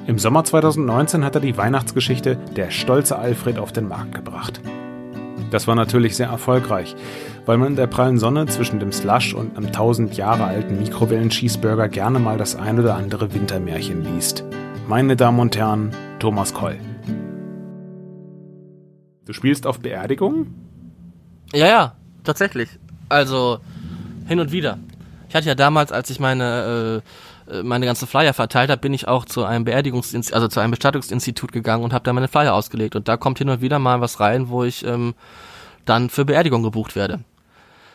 Im 0.05 0.19
Sommer 0.19 0.43
2019 0.43 1.23
hat 1.23 1.35
er 1.35 1.41
die 1.41 1.55
Weihnachtsgeschichte 1.55 2.37
Der 2.55 2.71
stolze 2.71 3.17
Alfred 3.17 3.59
auf 3.59 3.71
den 3.71 3.87
Markt 3.87 4.15
gebracht. 4.15 4.59
Das 5.51 5.67
war 5.67 5.75
natürlich 5.75 6.15
sehr 6.15 6.27
erfolgreich, 6.27 6.95
weil 7.45 7.57
man 7.57 7.69
in 7.69 7.75
der 7.75 7.85
prallen 7.85 8.17
Sonne 8.17 8.47
zwischen 8.47 8.79
dem 8.79 8.91
Slush 8.91 9.35
und 9.35 9.55
einem 9.55 9.67
1000 9.67 10.17
Jahre 10.17 10.45
alten 10.45 10.79
Mikrowellen-Cheeseburger 10.79 11.89
gerne 11.89 12.17
mal 12.17 12.39
das 12.39 12.55
ein 12.55 12.79
oder 12.79 12.95
andere 12.95 13.33
Wintermärchen 13.35 14.03
liest. 14.03 14.43
Meine 14.87 15.15
Damen 15.15 15.39
und 15.39 15.55
Herren, 15.55 15.91
Thomas 16.17 16.55
Koll. 16.55 16.77
Du 19.25 19.33
spielst 19.33 19.65
auf 19.65 19.79
Beerdigungen? 19.79 20.53
Ja, 21.53 21.67
ja, 21.67 21.95
tatsächlich. 22.23 22.69
Also 23.09 23.59
hin 24.27 24.39
und 24.39 24.51
wieder. 24.51 24.79
Ich 25.29 25.35
hatte 25.35 25.47
ja 25.47 25.55
damals, 25.55 25.91
als 25.91 26.09
ich 26.09 26.19
meine 26.19 27.01
äh, 27.47 27.57
äh 27.57 27.63
meine 27.63 27.85
ganzen 27.85 28.07
Flyer 28.07 28.33
verteilt 28.33 28.69
habe, 28.69 28.81
bin 28.81 28.93
ich 28.93 29.07
auch 29.07 29.25
zu 29.25 29.45
einem 29.45 29.65
Beerdigungsinstitut, 29.65 30.35
also 30.35 30.47
zu 30.47 30.59
einem 30.59 30.71
Bestattungsinstitut 30.71 31.51
gegangen 31.51 31.83
und 31.83 31.93
habe 31.93 32.03
da 32.03 32.13
meine 32.13 32.27
Flyer 32.27 32.53
ausgelegt. 32.53 32.95
Und 32.95 33.07
da 33.07 33.17
kommt 33.17 33.37
hin 33.37 33.49
und 33.49 33.61
wieder 33.61 33.79
mal 33.79 34.01
was 34.01 34.19
rein, 34.19 34.49
wo 34.49 34.63
ich 34.63 34.85
ähm, 34.85 35.13
dann 35.85 36.09
für 36.09 36.25
Beerdigung 36.25 36.63
gebucht 36.63 36.95
werde. 36.95 37.19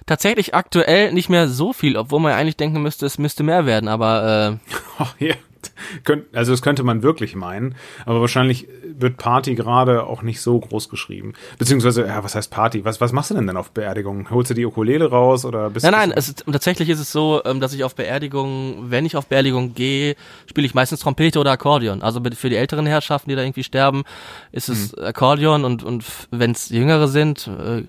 Tatsächlich 0.07 0.55
aktuell 0.55 1.13
nicht 1.13 1.29
mehr 1.29 1.49
so 1.49 1.73
viel, 1.73 1.97
obwohl 1.97 2.21
man 2.21 2.33
eigentlich 2.33 2.57
denken 2.57 2.81
müsste, 2.81 3.05
es 3.05 3.19
müsste 3.19 3.43
mehr 3.43 3.67
werden, 3.67 3.89
aber 3.89 4.59
äh, 4.59 4.73
oh, 5.03 5.07
yeah 5.21 5.37
also 6.33 6.53
das 6.53 6.63
könnte 6.63 6.83
man 6.83 7.03
wirklich 7.03 7.35
meinen, 7.35 7.75
aber 8.05 8.21
wahrscheinlich 8.21 8.69
wird 8.85 9.17
Party 9.17 9.55
gerade 9.55 10.05
auch 10.05 10.23
nicht 10.23 10.41
so 10.41 10.59
groß 10.59 10.89
geschrieben. 10.89 11.35
Beziehungsweise, 11.59 12.07
ja, 12.07 12.23
was 12.25 12.35
heißt 12.35 12.51
Party? 12.51 12.85
Was, 12.85 13.01
was 13.01 13.13
machst 13.13 13.31
du 13.31 13.35
denn 13.35 13.47
denn 13.47 13.57
auf 13.57 13.71
Beerdigungen? 13.71 14.31
Holst 14.31 14.51
du 14.51 14.55
die 14.55 14.67
Ukulele 14.67 15.11
raus 15.11 15.45
oder 15.45 15.71
bist 15.71 15.85
Nein, 15.85 15.93
nein, 15.93 16.13
es 16.15 16.29
ist, 16.29 16.45
tatsächlich 16.51 16.89
ist 16.89 17.01
es 17.01 17.13
so, 17.13 17.43
ähm, 17.45 17.61
dass 17.61 17.73
ich 17.73 17.85
auf 17.85 17.95
Beerdigungen, 17.95 18.91
wenn 18.91 19.07
ich 19.07 19.17
auf 19.17 19.27
Beerdigungen 19.27 19.75
gehe, 19.75 20.17
spiele 20.47 20.67
ich 20.67 20.75
meistens 20.75 21.01
Trompete 21.01 21.39
oder 21.39 21.53
Akkordeon. 21.53 22.03
Also 22.03 22.21
für 22.35 22.51
die 22.51 22.57
älteren 22.57 22.87
Herrschaften, 22.87 23.31
die 23.31 23.37
da 23.37 23.43
irgendwie 23.43 23.65
sterben, 23.65 24.05
ist 24.53 24.69
es 24.69 24.97
mhm. 24.97 25.05
Akkordeon 25.05 25.65
und, 25.65 25.83
und 25.83 26.05
wenn 26.31 26.53
es 26.53 26.69
Jüngere 26.69 27.09
sind, 27.09 27.49
äh, 27.49 27.85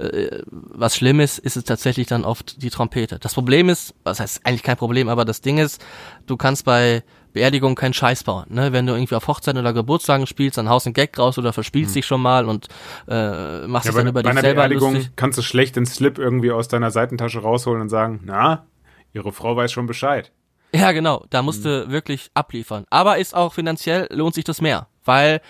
äh, 0.00 0.42
was 0.46 0.96
schlimm 0.96 1.20
ist, 1.20 1.38
ist 1.38 1.56
es 1.56 1.64
tatsächlich 1.64 2.06
dann 2.06 2.24
oft 2.24 2.62
die 2.62 2.70
Trompete. 2.70 3.18
Das 3.18 3.34
Problem 3.34 3.68
ist, 3.68 3.94
was 4.04 4.20
heißt 4.20 4.40
eigentlich 4.44 4.62
kein 4.62 4.76
Problem, 4.76 5.08
aber 5.08 5.24
das 5.24 5.40
Ding 5.40 5.58
ist, 5.58 5.84
du 6.26 6.36
kannst 6.36 6.64
bei 6.64 7.02
Beerdigung 7.32 7.74
kein 7.74 7.92
Scheiß 7.92 8.24
bauen. 8.24 8.46
Ne? 8.48 8.72
Wenn 8.72 8.86
du 8.86 8.94
irgendwie 8.94 9.14
auf 9.14 9.26
Hochzeiten 9.28 9.60
oder 9.60 9.72
Geburtstagen 9.72 10.26
spielst, 10.26 10.58
dann 10.58 10.68
haust 10.68 10.86
ein 10.86 10.92
Gag 10.92 11.18
raus 11.18 11.38
oder 11.38 11.52
verspielst 11.52 11.90
hm. 11.90 11.94
dich 11.94 12.06
schon 12.06 12.20
mal 12.20 12.46
und 12.46 12.68
äh, 13.08 13.66
machst 13.66 13.86
ja, 13.86 13.90
es 13.90 13.96
dann 13.96 14.06
über 14.06 14.22
dich 14.22 14.32
selber 14.32 14.62
Beerdigung 14.62 14.94
lustig. 14.94 15.12
kannst 15.16 15.38
du 15.38 15.42
schlecht 15.42 15.76
den 15.76 15.86
Slip 15.86 16.18
irgendwie 16.18 16.50
aus 16.52 16.68
deiner 16.68 16.90
Seitentasche 16.90 17.40
rausholen 17.40 17.82
und 17.82 17.88
sagen, 17.88 18.20
na, 18.24 18.66
ihre 19.12 19.32
Frau 19.32 19.56
weiß 19.56 19.72
schon 19.72 19.86
Bescheid. 19.86 20.32
Ja, 20.72 20.92
genau. 20.92 21.24
Da 21.30 21.42
musst 21.42 21.64
hm. 21.64 21.70
du 21.70 21.90
wirklich 21.90 22.30
abliefern. 22.34 22.84
Aber 22.90 23.18
ist 23.18 23.34
auch 23.34 23.52
finanziell 23.52 24.06
lohnt 24.10 24.34
sich 24.34 24.44
das 24.44 24.60
mehr, 24.60 24.86
weil 25.04 25.40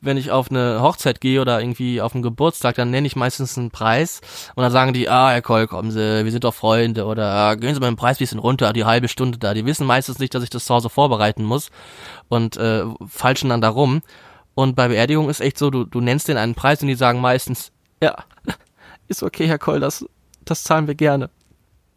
wenn 0.00 0.16
ich 0.16 0.30
auf 0.30 0.50
eine 0.50 0.80
Hochzeit 0.80 1.20
gehe 1.20 1.40
oder 1.40 1.60
irgendwie 1.60 2.00
auf 2.00 2.14
einen 2.14 2.22
Geburtstag, 2.22 2.76
dann 2.76 2.90
nenne 2.90 3.06
ich 3.06 3.16
meistens 3.16 3.58
einen 3.58 3.70
Preis 3.70 4.20
und 4.54 4.62
dann 4.62 4.72
sagen 4.72 4.94
die, 4.94 5.08
ah, 5.08 5.30
Herr 5.30 5.42
Koll, 5.42 5.66
kommen 5.66 5.90
Sie, 5.90 6.24
wir 6.24 6.32
sind 6.32 6.44
doch 6.44 6.54
Freunde 6.54 7.04
oder 7.04 7.30
ah, 7.30 7.54
gehen 7.56 7.74
Sie 7.74 7.80
mal 7.80 7.90
den 7.90 7.96
Preis 7.96 8.16
ein 8.16 8.20
bisschen 8.20 8.38
runter, 8.38 8.72
die 8.72 8.84
halbe 8.84 9.08
Stunde 9.08 9.38
da. 9.38 9.52
Die 9.52 9.66
wissen 9.66 9.86
meistens 9.86 10.18
nicht, 10.18 10.34
dass 10.34 10.42
ich 10.42 10.50
das 10.50 10.64
zu 10.64 10.74
Hause 10.74 10.88
vorbereiten 10.88 11.44
muss 11.44 11.70
und 12.28 12.56
äh, 12.56 12.84
falschen 13.06 13.50
dann 13.50 13.60
da 13.60 13.68
rum. 13.68 14.00
Und 14.54 14.76
bei 14.76 14.88
Beerdigung 14.88 15.28
ist 15.28 15.40
echt 15.40 15.58
so, 15.58 15.70
du, 15.70 15.84
du 15.84 16.00
nennst 16.00 16.28
denen 16.28 16.38
einen 16.38 16.54
Preis 16.54 16.80
und 16.80 16.88
die 16.88 16.94
sagen 16.94 17.20
meistens, 17.20 17.72
ja, 18.02 18.24
ist 19.08 19.22
okay, 19.22 19.46
Herr 19.46 19.58
Koll, 19.58 19.80
das, 19.80 20.06
das 20.44 20.64
zahlen 20.64 20.86
wir 20.86 20.94
gerne. 20.94 21.30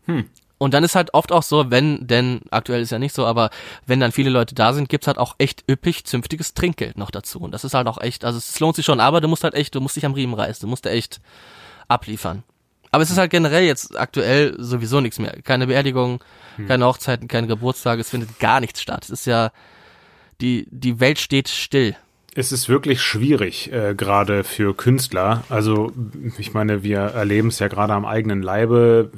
Hm. 0.06 0.30
Und 0.64 0.74
dann 0.74 0.86
ist 0.86 0.96
halt 0.96 1.14
oft 1.14 1.34
auch 1.34 1.44
so, 1.44 1.72
wenn, 1.72 2.08
denn 2.08 2.40
aktuell 2.50 2.82
ist 2.82 2.92
ja 2.92 2.98
nicht 2.98 3.14
so, 3.14 3.26
aber 3.26 3.50
wenn 3.86 4.00
dann 4.00 4.14
viele 4.14 4.30
Leute 4.30 4.56
da 4.56 4.72
sind, 4.72 4.88
gibt's 4.88 5.08
halt 5.08 5.18
auch 5.18 5.36
echt 5.38 5.66
üppig 5.70 6.06
zünftiges 6.06 6.54
Trinkgeld 6.54 6.98
noch 6.98 7.12
dazu. 7.12 7.40
Und 7.42 7.52
das 7.52 7.66
ist 7.66 7.74
halt 7.74 7.86
auch 7.86 8.00
echt, 8.00 8.24
also 8.24 8.38
es 8.38 8.58
lohnt 8.62 8.78
sich 8.78 8.86
schon, 8.86 9.02
aber 9.02 9.20
du 9.20 9.28
musst 9.28 9.44
halt 9.44 9.56
echt, 9.56 9.76
du 9.76 9.82
musst 9.82 9.98
dich 9.98 10.06
am 10.06 10.14
Riemen 10.14 10.34
reißen, 10.34 10.66
du 10.66 10.70
musst 10.70 10.86
echt 10.86 11.20
abliefern. 11.90 12.44
Aber 12.92 13.04
es 13.04 13.12
ist 13.12 13.18
halt 13.18 13.30
generell 13.30 13.66
jetzt 13.66 14.00
aktuell 14.00 14.56
sowieso 14.58 15.02
nichts 15.02 15.20
mehr. 15.20 15.36
Keine 15.44 15.68
Beerdigung, 15.68 16.24
hm. 16.56 16.70
keine 16.70 16.86
Hochzeiten, 16.86 17.28
keine 17.28 17.48
Geburtstage, 17.48 18.00
es 18.00 18.10
findet 18.10 18.40
gar 18.40 18.62
nichts 18.62 18.82
statt. 18.82 19.04
Es 19.04 19.10
ist 19.10 19.26
ja, 19.26 19.52
die, 20.40 20.66
die 20.72 21.02
Welt 21.02 21.20
steht 21.20 21.50
still. 21.50 21.98
Es 22.36 22.52
ist 22.52 22.68
wirklich 22.68 23.02
schwierig, 23.02 23.72
äh, 23.72 23.94
gerade 23.94 24.44
für 24.44 24.76
Künstler. 24.76 25.44
Also, 25.50 25.92
ich 26.40 26.54
meine, 26.54 26.82
wir 26.82 26.98
erleben 26.98 27.50
es 27.50 27.60
ja 27.60 27.68
gerade 27.68 27.94
am 27.94 28.06
eigenen 28.06 28.42
Leibe. 28.42 29.12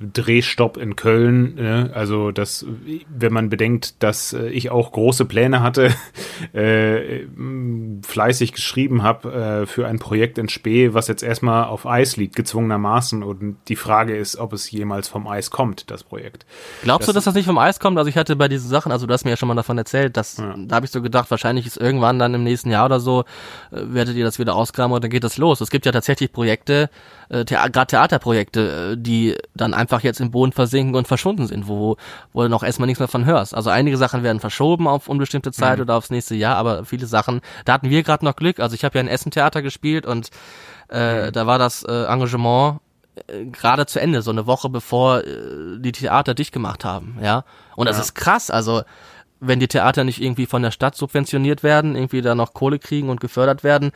Drehstopp 0.00 0.76
in 0.76 0.94
Köln. 0.94 1.54
Ne? 1.54 1.90
Also, 1.94 2.30
das, 2.30 2.66
wenn 3.08 3.32
man 3.32 3.48
bedenkt, 3.48 4.02
dass 4.02 4.34
äh, 4.34 4.48
ich 4.48 4.70
auch 4.70 4.92
große 4.92 5.24
Pläne 5.24 5.62
hatte, 5.62 5.94
äh, 6.52 7.26
fleißig 8.06 8.52
geschrieben 8.52 9.02
habe 9.02 9.32
äh, 9.32 9.66
für 9.66 9.86
ein 9.86 9.98
Projekt 9.98 10.36
in 10.36 10.50
Spee, 10.50 10.92
was 10.92 11.08
jetzt 11.08 11.22
erstmal 11.22 11.64
auf 11.64 11.86
Eis 11.86 12.18
liegt, 12.18 12.36
gezwungenermaßen. 12.36 13.22
Und 13.22 13.56
die 13.68 13.76
Frage 13.76 14.14
ist, 14.14 14.36
ob 14.36 14.52
es 14.52 14.70
jemals 14.70 15.08
vom 15.08 15.26
Eis 15.26 15.50
kommt, 15.50 15.90
das 15.90 16.04
Projekt. 16.04 16.44
Glaubst 16.82 17.08
das, 17.08 17.14
du, 17.14 17.16
dass 17.16 17.24
das 17.24 17.34
nicht 17.34 17.46
vom 17.46 17.58
Eis 17.58 17.80
kommt? 17.80 17.96
Also, 17.96 18.10
ich 18.10 18.18
hatte 18.18 18.36
bei 18.36 18.48
diesen 18.48 18.68
Sachen, 18.68 18.92
also 18.92 19.06
du 19.06 19.14
hast 19.14 19.24
mir 19.24 19.30
ja 19.30 19.36
schon 19.38 19.48
mal 19.48 19.54
davon 19.54 19.78
erzählt, 19.78 20.18
dass, 20.18 20.36
ja. 20.36 20.54
da 20.58 20.76
habe 20.76 20.84
ich 20.84 20.92
so 20.92 21.00
gedacht, 21.00 21.30
wahrscheinlich 21.30 21.66
ist 21.66 21.78
irgendwann 21.78 22.18
dann 22.18 22.34
im 22.34 22.44
nächsten 22.44 22.57
nächsten 22.58 22.70
Jahr 22.70 22.86
oder 22.86 23.00
so 23.00 23.20
äh, 23.70 23.80
werdet 23.82 24.16
ihr 24.16 24.24
das 24.24 24.38
wieder 24.38 24.54
ausgraben 24.54 24.92
und 24.92 25.02
dann 25.02 25.10
geht 25.10 25.24
das 25.24 25.38
los. 25.38 25.60
Es 25.60 25.70
gibt 25.70 25.86
ja 25.86 25.92
tatsächlich 25.92 26.32
Projekte, 26.32 26.90
äh, 27.28 27.44
Thea 27.44 27.68
gerade 27.68 27.86
Theaterprojekte, 27.86 28.92
äh, 28.92 28.96
die 28.98 29.36
dann 29.54 29.74
einfach 29.74 30.02
jetzt 30.02 30.20
im 30.20 30.30
Boden 30.30 30.52
versinken 30.52 30.94
und 30.94 31.06
verschwunden 31.06 31.46
sind, 31.46 31.68
wo, 31.68 31.96
wo 32.32 32.42
du 32.42 32.48
noch 32.48 32.62
erstmal 32.62 32.86
nichts 32.86 32.98
mehr 32.98 33.08
von 33.08 33.24
hörst. 33.24 33.54
Also 33.54 33.70
einige 33.70 33.96
Sachen 33.96 34.22
werden 34.22 34.40
verschoben 34.40 34.88
auf 34.88 35.08
unbestimmte 35.08 35.52
Zeit 35.52 35.78
mhm. 35.78 35.82
oder 35.82 35.96
aufs 35.96 36.10
nächste 36.10 36.34
Jahr, 36.34 36.56
aber 36.56 36.84
viele 36.84 37.06
Sachen, 37.06 37.40
da 37.64 37.74
hatten 37.74 37.90
wir 37.90 38.02
gerade 38.02 38.24
noch 38.24 38.36
Glück. 38.36 38.60
Also 38.60 38.74
ich 38.74 38.84
habe 38.84 38.98
ja 38.98 39.00
in 39.00 39.08
Essen 39.08 39.30
Theater 39.30 39.62
gespielt 39.62 40.06
und 40.06 40.30
äh, 40.90 41.26
mhm. 41.26 41.32
da 41.32 41.46
war 41.46 41.58
das 41.58 41.84
äh, 41.84 42.04
Engagement 42.04 42.80
äh, 43.26 43.44
gerade 43.46 43.86
zu 43.86 44.00
Ende, 44.00 44.22
so 44.22 44.30
eine 44.30 44.46
Woche 44.46 44.68
bevor 44.68 45.20
äh, 45.20 45.78
die 45.78 45.92
Theater 45.92 46.34
dicht 46.34 46.52
gemacht 46.52 46.84
haben, 46.84 47.18
ja. 47.22 47.44
Und 47.76 47.86
das 47.88 47.96
ja. 47.96 48.02
ist 48.02 48.14
krass, 48.14 48.50
also 48.50 48.82
wenn 49.40 49.60
die 49.60 49.68
Theater 49.68 50.04
nicht 50.04 50.20
irgendwie 50.20 50.46
von 50.46 50.62
der 50.62 50.70
Stadt 50.70 50.96
subventioniert 50.96 51.62
werden, 51.62 51.94
irgendwie 51.94 52.22
da 52.22 52.34
noch 52.34 52.54
Kohle 52.54 52.78
kriegen 52.78 53.08
und 53.08 53.20
gefördert 53.20 53.64
werden, 53.64 53.92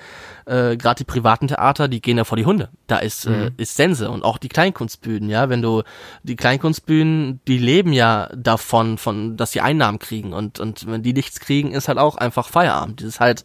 äh, 0.46 0.76
gerade 0.76 0.98
die 0.98 1.04
privaten 1.04 1.48
Theater, 1.48 1.88
die 1.88 2.00
gehen 2.00 2.18
ja 2.18 2.24
vor 2.24 2.36
die 2.36 2.46
Hunde. 2.46 2.68
Da 2.86 2.98
ist, 2.98 3.26
äh, 3.26 3.30
mhm. 3.30 3.42
äh, 3.58 3.62
ist 3.62 3.76
Sense 3.76 4.10
und 4.10 4.24
auch 4.24 4.38
die 4.38 4.48
Kleinkunstbühnen, 4.48 5.28
ja, 5.28 5.48
wenn 5.48 5.62
du 5.62 5.82
die 6.22 6.36
Kleinkunstbühnen, 6.36 7.40
die 7.46 7.58
leben 7.58 7.92
ja 7.92 8.28
davon, 8.34 8.98
von, 8.98 9.36
dass 9.36 9.52
sie 9.52 9.60
Einnahmen 9.60 9.98
kriegen 9.98 10.32
und 10.32 10.60
und 10.60 10.86
wenn 10.86 11.02
die 11.02 11.12
nichts 11.12 11.40
kriegen, 11.40 11.72
ist 11.72 11.88
halt 11.88 11.98
auch 11.98 12.16
einfach 12.16 12.48
Feierabend. 12.48 13.00
Das 13.00 13.08
ist 13.08 13.20
halt, 13.20 13.44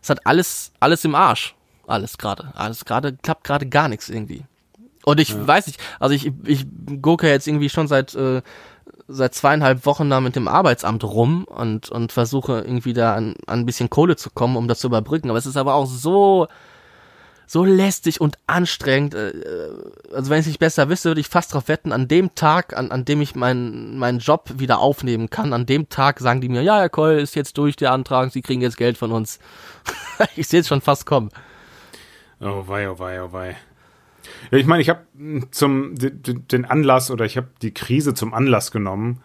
ist 0.00 0.08
halt 0.08 0.26
alles 0.26 0.72
alles 0.80 1.04
im 1.04 1.14
Arsch, 1.14 1.54
alles 1.86 2.18
gerade, 2.18 2.52
alles 2.54 2.84
gerade 2.84 3.12
klappt 3.14 3.44
gerade 3.44 3.66
gar 3.66 3.88
nichts 3.88 4.08
irgendwie. 4.08 4.44
Und 5.04 5.18
ich 5.18 5.30
ja. 5.30 5.46
weiß 5.46 5.66
nicht, 5.66 5.80
also 5.98 6.14
ich 6.14 6.32
ich 6.44 6.66
gucke 7.00 7.28
jetzt 7.28 7.46
irgendwie 7.46 7.70
schon 7.70 7.88
seit 7.88 8.14
äh, 8.14 8.42
seit 9.10 9.34
zweieinhalb 9.34 9.86
Wochen 9.86 10.08
da 10.08 10.20
mit 10.20 10.36
dem 10.36 10.48
Arbeitsamt 10.48 11.04
rum 11.04 11.44
und, 11.44 11.90
und 11.90 12.12
versuche 12.12 12.60
irgendwie 12.60 12.92
da 12.92 13.14
an, 13.14 13.34
an 13.46 13.60
ein 13.60 13.66
bisschen 13.66 13.90
Kohle 13.90 14.16
zu 14.16 14.30
kommen, 14.30 14.56
um 14.56 14.68
das 14.68 14.78
zu 14.78 14.86
überbrücken. 14.86 15.30
Aber 15.30 15.38
es 15.38 15.46
ist 15.46 15.56
aber 15.56 15.74
auch 15.74 15.86
so, 15.86 16.46
so 17.46 17.64
lästig 17.64 18.20
und 18.20 18.38
anstrengend. 18.46 19.14
Äh, 19.14 19.32
also 20.14 20.30
wenn 20.30 20.38
ich 20.38 20.44
es 20.44 20.46
nicht 20.46 20.60
besser 20.60 20.88
wüsste, 20.88 21.10
würde 21.10 21.20
ich 21.20 21.28
fast 21.28 21.52
darauf 21.52 21.68
wetten, 21.68 21.92
an 21.92 22.06
dem 22.06 22.34
Tag, 22.34 22.76
an, 22.76 22.92
an 22.92 23.04
dem 23.04 23.20
ich 23.20 23.34
meinen 23.34 23.98
meinen 23.98 24.20
Job 24.20 24.50
wieder 24.56 24.78
aufnehmen 24.78 25.30
kann, 25.30 25.52
an 25.52 25.66
dem 25.66 25.88
Tag 25.88 26.20
sagen 26.20 26.40
die 26.40 26.48
mir, 26.48 26.62
ja, 26.62 26.78
Herr 26.78 26.88
Koll, 26.88 27.14
ist 27.14 27.34
jetzt 27.34 27.58
durch 27.58 27.76
der 27.76 27.92
Antrag, 27.92 28.32
Sie 28.32 28.42
kriegen 28.42 28.62
jetzt 28.62 28.76
Geld 28.76 28.96
von 28.96 29.10
uns. 29.10 29.40
ich 30.36 30.46
sehe 30.46 30.60
es 30.60 30.68
schon 30.68 30.80
fast 30.80 31.06
kommen. 31.06 31.30
Oh 32.40 32.64
wei, 32.66 32.88
oh 32.88 32.98
wei, 32.98 33.22
oh 33.22 33.32
wei. 33.32 33.56
Ja, 34.50 34.58
ich 34.58 34.66
meine, 34.66 34.82
ich 34.82 34.88
habe 34.88 35.00
zum 35.50 35.94
den 35.96 36.64
Anlass 36.64 37.10
oder 37.10 37.24
ich 37.24 37.36
habe 37.36 37.48
die 37.62 37.72
Krise 37.72 38.14
zum 38.14 38.34
Anlass 38.34 38.70
genommen, 38.70 39.20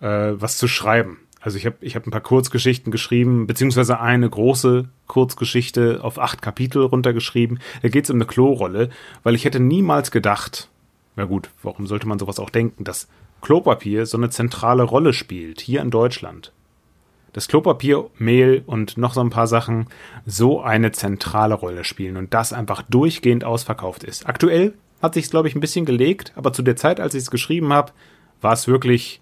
äh, 0.00 0.32
was 0.34 0.58
zu 0.58 0.68
schreiben. 0.68 1.18
Also 1.40 1.58
ich 1.58 1.66
habe 1.66 1.76
ich 1.80 1.94
hab 1.94 2.06
ein 2.06 2.10
paar 2.10 2.20
Kurzgeschichten 2.20 2.90
geschrieben, 2.90 3.46
beziehungsweise 3.46 4.00
eine 4.00 4.28
große 4.28 4.88
Kurzgeschichte 5.06 6.00
auf 6.02 6.18
acht 6.18 6.42
Kapitel 6.42 6.82
runtergeschrieben. 6.82 7.60
Da 7.82 7.88
geht 7.88 8.04
es 8.04 8.10
um 8.10 8.16
eine 8.16 8.26
Klorolle, 8.26 8.90
weil 9.22 9.34
ich 9.34 9.44
hätte 9.44 9.60
niemals 9.60 10.10
gedacht, 10.10 10.68
na 11.14 11.24
gut, 11.24 11.50
warum 11.62 11.86
sollte 11.86 12.08
man 12.08 12.18
sowas 12.18 12.40
auch 12.40 12.50
denken, 12.50 12.84
dass 12.84 13.08
Klopapier 13.42 14.06
so 14.06 14.16
eine 14.16 14.30
zentrale 14.30 14.82
Rolle 14.82 15.12
spielt 15.12 15.60
hier 15.60 15.82
in 15.82 15.90
Deutschland 15.90 16.52
dass 17.36 17.48
Klopapier, 17.48 18.08
Mehl 18.16 18.62
und 18.64 18.96
noch 18.96 19.12
so 19.12 19.20
ein 19.20 19.28
paar 19.28 19.46
Sachen 19.46 19.88
so 20.24 20.62
eine 20.62 20.90
zentrale 20.92 21.54
Rolle 21.54 21.84
spielen 21.84 22.16
und 22.16 22.32
das 22.32 22.54
einfach 22.54 22.80
durchgehend 22.80 23.44
ausverkauft 23.44 24.04
ist. 24.04 24.26
Aktuell 24.26 24.72
hat 25.02 25.12
sich 25.12 25.28
glaube 25.28 25.46
ich, 25.46 25.54
ein 25.54 25.60
bisschen 25.60 25.84
gelegt, 25.84 26.32
aber 26.34 26.54
zu 26.54 26.62
der 26.62 26.76
Zeit, 26.76 26.98
als 26.98 27.14
ich 27.14 27.24
es 27.24 27.30
geschrieben 27.30 27.74
habe, 27.74 27.92
war 28.40 28.54
es 28.54 28.66
wirklich 28.68 29.20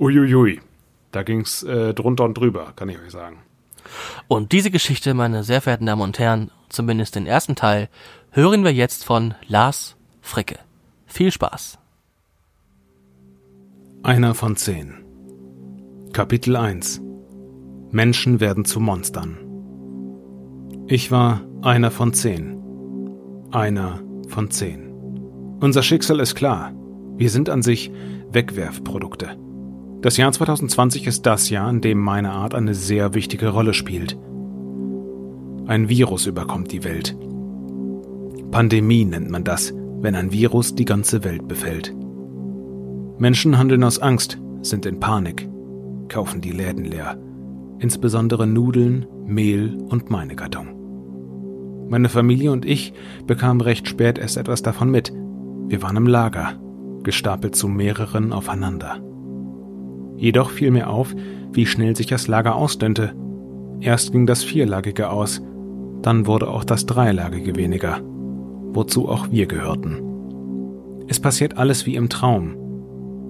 uiuiui. 0.00 0.60
Da 1.12 1.22
ging 1.22 1.42
es 1.42 1.62
äh, 1.62 1.94
drunter 1.94 2.24
und 2.24 2.34
drüber, 2.34 2.72
kann 2.74 2.88
ich 2.88 2.98
euch 2.98 3.12
sagen. 3.12 3.38
Und 4.26 4.50
diese 4.50 4.72
Geschichte, 4.72 5.14
meine 5.14 5.44
sehr 5.44 5.60
verehrten 5.60 5.86
Damen 5.86 6.02
und 6.02 6.18
Herren, 6.18 6.50
zumindest 6.68 7.14
den 7.14 7.26
ersten 7.28 7.54
Teil, 7.54 7.88
hören 8.32 8.64
wir 8.64 8.72
jetzt 8.72 9.04
von 9.04 9.34
Lars 9.46 9.94
Fricke. 10.20 10.58
Viel 11.06 11.30
Spaß. 11.30 11.78
Einer 14.02 14.34
von 14.34 14.56
zehn. 14.56 14.94
Kapitel 16.12 16.56
1 16.56 17.00
Menschen 17.94 18.40
werden 18.40 18.64
zu 18.64 18.80
Monstern. 18.80 19.36
Ich 20.86 21.10
war 21.10 21.42
einer 21.60 21.90
von 21.90 22.14
zehn. 22.14 22.58
Einer 23.50 24.00
von 24.28 24.50
zehn. 24.50 24.90
Unser 25.60 25.82
Schicksal 25.82 26.18
ist 26.20 26.34
klar. 26.34 26.72
Wir 27.18 27.28
sind 27.28 27.50
an 27.50 27.60
sich 27.60 27.92
Wegwerfprodukte. 28.30 29.36
Das 30.00 30.16
Jahr 30.16 30.32
2020 30.32 31.06
ist 31.06 31.26
das 31.26 31.50
Jahr, 31.50 31.68
in 31.68 31.82
dem 31.82 31.98
meine 31.98 32.32
Art 32.32 32.54
eine 32.54 32.72
sehr 32.72 33.12
wichtige 33.12 33.50
Rolle 33.50 33.74
spielt. 33.74 34.18
Ein 35.66 35.90
Virus 35.90 36.24
überkommt 36.24 36.72
die 36.72 36.84
Welt. 36.84 37.14
Pandemie 38.50 39.04
nennt 39.04 39.30
man 39.30 39.44
das, 39.44 39.74
wenn 40.00 40.14
ein 40.14 40.32
Virus 40.32 40.74
die 40.74 40.86
ganze 40.86 41.24
Welt 41.24 41.46
befällt. 41.46 41.94
Menschen 43.18 43.58
handeln 43.58 43.84
aus 43.84 43.98
Angst, 43.98 44.38
sind 44.62 44.86
in 44.86 44.98
Panik, 44.98 45.46
kaufen 46.08 46.40
die 46.40 46.52
Läden 46.52 46.86
leer 46.86 47.18
insbesondere 47.82 48.46
Nudeln, 48.46 49.06
Mehl 49.26 49.76
und 49.88 50.08
meine 50.08 50.36
Gattung. 50.36 51.88
Meine 51.88 52.08
Familie 52.08 52.52
und 52.52 52.64
ich 52.64 52.94
bekamen 53.26 53.60
recht 53.60 53.88
spät 53.88 54.18
erst 54.18 54.36
etwas 54.36 54.62
davon 54.62 54.90
mit. 54.90 55.12
Wir 55.66 55.82
waren 55.82 55.96
im 55.96 56.06
Lager, 56.06 56.54
gestapelt 57.02 57.56
zu 57.56 57.66
mehreren 57.66 58.32
aufeinander. 58.32 59.00
Jedoch 60.16 60.50
fiel 60.50 60.70
mir 60.70 60.88
auf, 60.88 61.14
wie 61.52 61.66
schnell 61.66 61.96
sich 61.96 62.06
das 62.06 62.28
Lager 62.28 62.54
ausdünnte. 62.54 63.14
Erst 63.80 64.12
ging 64.12 64.26
das 64.26 64.44
Vierlagige 64.44 65.10
aus, 65.10 65.42
dann 66.02 66.26
wurde 66.26 66.48
auch 66.48 66.64
das 66.64 66.86
Dreilagige 66.86 67.56
weniger, 67.56 68.00
wozu 68.72 69.08
auch 69.08 69.30
wir 69.32 69.46
gehörten. 69.46 70.00
Es 71.08 71.18
passiert 71.18 71.58
alles 71.58 71.84
wie 71.84 71.96
im 71.96 72.08
Traum, 72.08 72.54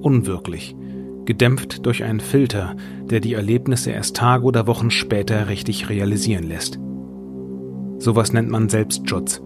unwirklich, 0.03 0.77
gedämpft 1.25 1.87
durch 1.87 2.05
einen 2.05 2.21
Filter, 2.21 2.77
der 3.05 3.21
die 3.21 3.35
Erlebnisse 3.35 3.91
erst 3.91 4.17
Tage 4.17 4.45
oder 4.45 4.67
Wochen 4.67 4.91
später 4.91 5.49
richtig 5.49 5.89
realisieren 5.89 6.45
lässt. 6.45 6.79
Sowas 7.99 8.33
nennt 8.33 8.51
man 8.51 8.69
Selbstschutz, 8.69 9.41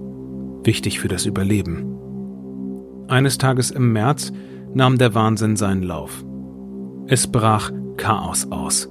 wichtig 0.64 1.00
für 1.00 1.08
das 1.08 1.26
Überleben. 1.26 1.96
Eines 3.08 3.38
Tages 3.38 3.70
im 3.70 3.92
März 3.92 4.32
nahm 4.74 4.98
der 4.98 5.14
Wahnsinn 5.14 5.56
seinen 5.56 5.82
Lauf. 5.82 6.24
Es 7.06 7.26
brach 7.26 7.70
Chaos 7.96 8.50
aus. 8.50 8.90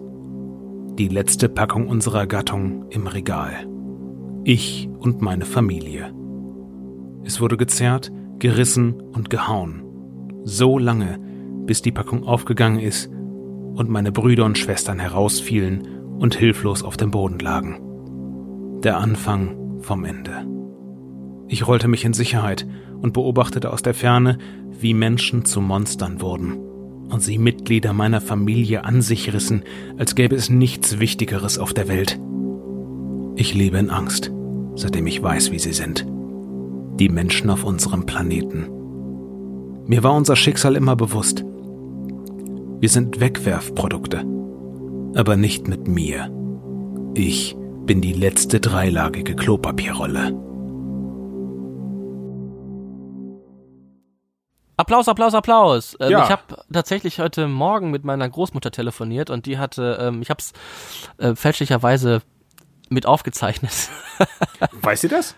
Die 0.98 1.10
letzte 1.10 1.50
Packung 1.50 1.88
unserer 1.88 2.26
Gattung 2.26 2.86
im 2.90 3.08
Regal. 3.08 3.68
Ich 4.46 4.88
und 5.00 5.22
meine 5.22 5.46
Familie. 5.46 6.14
Es 7.24 7.42
wurde 7.42 7.58
gezerrt, 7.58 8.12
gerissen 8.40 9.02
und 9.02 9.30
gehauen. 9.30 9.84
So 10.44 10.78
lange, 10.78 11.20
bis 11.66 11.82
die 11.82 11.92
Packung 11.92 12.24
aufgegangen 12.24 12.80
ist 12.80 13.10
und 13.10 13.90
meine 13.90 14.12
Brüder 14.12 14.46
und 14.46 14.58
Schwestern 14.58 15.00
herausfielen 15.00 15.88
und 16.20 16.36
hilflos 16.36 16.84
auf 16.84 16.98
dem 16.98 17.12
Boden 17.12 17.40
lagen. 17.40 18.80
Der 18.84 18.98
Anfang 18.98 19.82
vom 19.82 20.06
Ende. 20.06 20.46
Ich 21.48 21.68
rollte 21.68 21.88
mich 21.88 22.06
in 22.06 22.14
Sicherheit 22.14 22.66
und 23.02 23.14
beobachtete 23.14 23.72
aus 23.72 23.82
der 23.82 23.94
Ferne, 23.94 24.38
wie 24.72 24.94
Menschen 24.94 25.46
zu 25.46 25.62
Monstern 25.62 26.22
wurden 26.22 26.58
und 27.10 27.22
sie 27.22 27.38
Mitglieder 27.38 27.94
meiner 27.94 28.22
Familie 28.22 28.84
an 28.84 29.02
sich 29.02 29.34
rissen, 29.34 29.64
als 29.98 30.16
gäbe 30.16 30.36
es 30.36 30.50
nichts 30.50 31.00
Wichtigeres 31.00 31.58
auf 31.60 31.74
der 31.74 31.88
Welt. 31.88 32.20
Ich 33.36 33.54
lebe 33.54 33.78
in 33.78 33.90
Angst, 33.90 34.32
seitdem 34.76 35.08
ich 35.08 35.22
weiß, 35.22 35.52
wie 35.52 35.60
sie 35.60 35.74
sind. 35.74 36.06
Die 37.00 37.10
Menschen 37.10 37.50
auf 37.50 37.64
unserem 37.64 38.06
Planeten. 38.06 38.68
Mir 39.86 40.04
war 40.04 40.16
unser 40.16 40.36
Schicksal 40.36 40.76
immer 40.76 40.96
bewusst. 40.96 41.46
Wir 42.80 42.90
sind 42.90 43.20
Wegwerfprodukte. 43.20 44.20
Aber 45.16 45.38
nicht 45.38 45.68
mit 45.68 45.88
mir. 45.88 46.30
Ich 47.16 47.56
bin 47.86 48.02
die 48.02 48.14
letzte 48.14 48.60
dreilagige 48.60 49.36
Klopapierrolle. 49.36 50.34
Applaus, 54.78 55.08
Applaus, 55.08 55.34
Applaus. 55.34 55.96
Ähm, 56.02 56.12
Ja. 56.12 56.24
Ich 56.26 56.30
habe 56.30 56.42
tatsächlich 56.72 57.20
heute 57.20 57.48
Morgen 57.48 57.92
mit 57.92 58.04
meiner 58.04 58.28
Großmutter 58.28 58.72
telefoniert 58.72 59.30
und 59.30 59.46
die 59.46 59.58
hatte, 59.58 59.98
ähm, 60.02 60.22
ich 60.22 60.30
habe 60.30 60.40
es 60.42 60.52
äh, 61.18 61.34
fälschlicherweise 61.34 62.22
mit 62.90 63.06
aufgezeichnet. 63.06 63.90
Weiß 64.82 65.00
sie 65.02 65.08
das? 65.08 65.36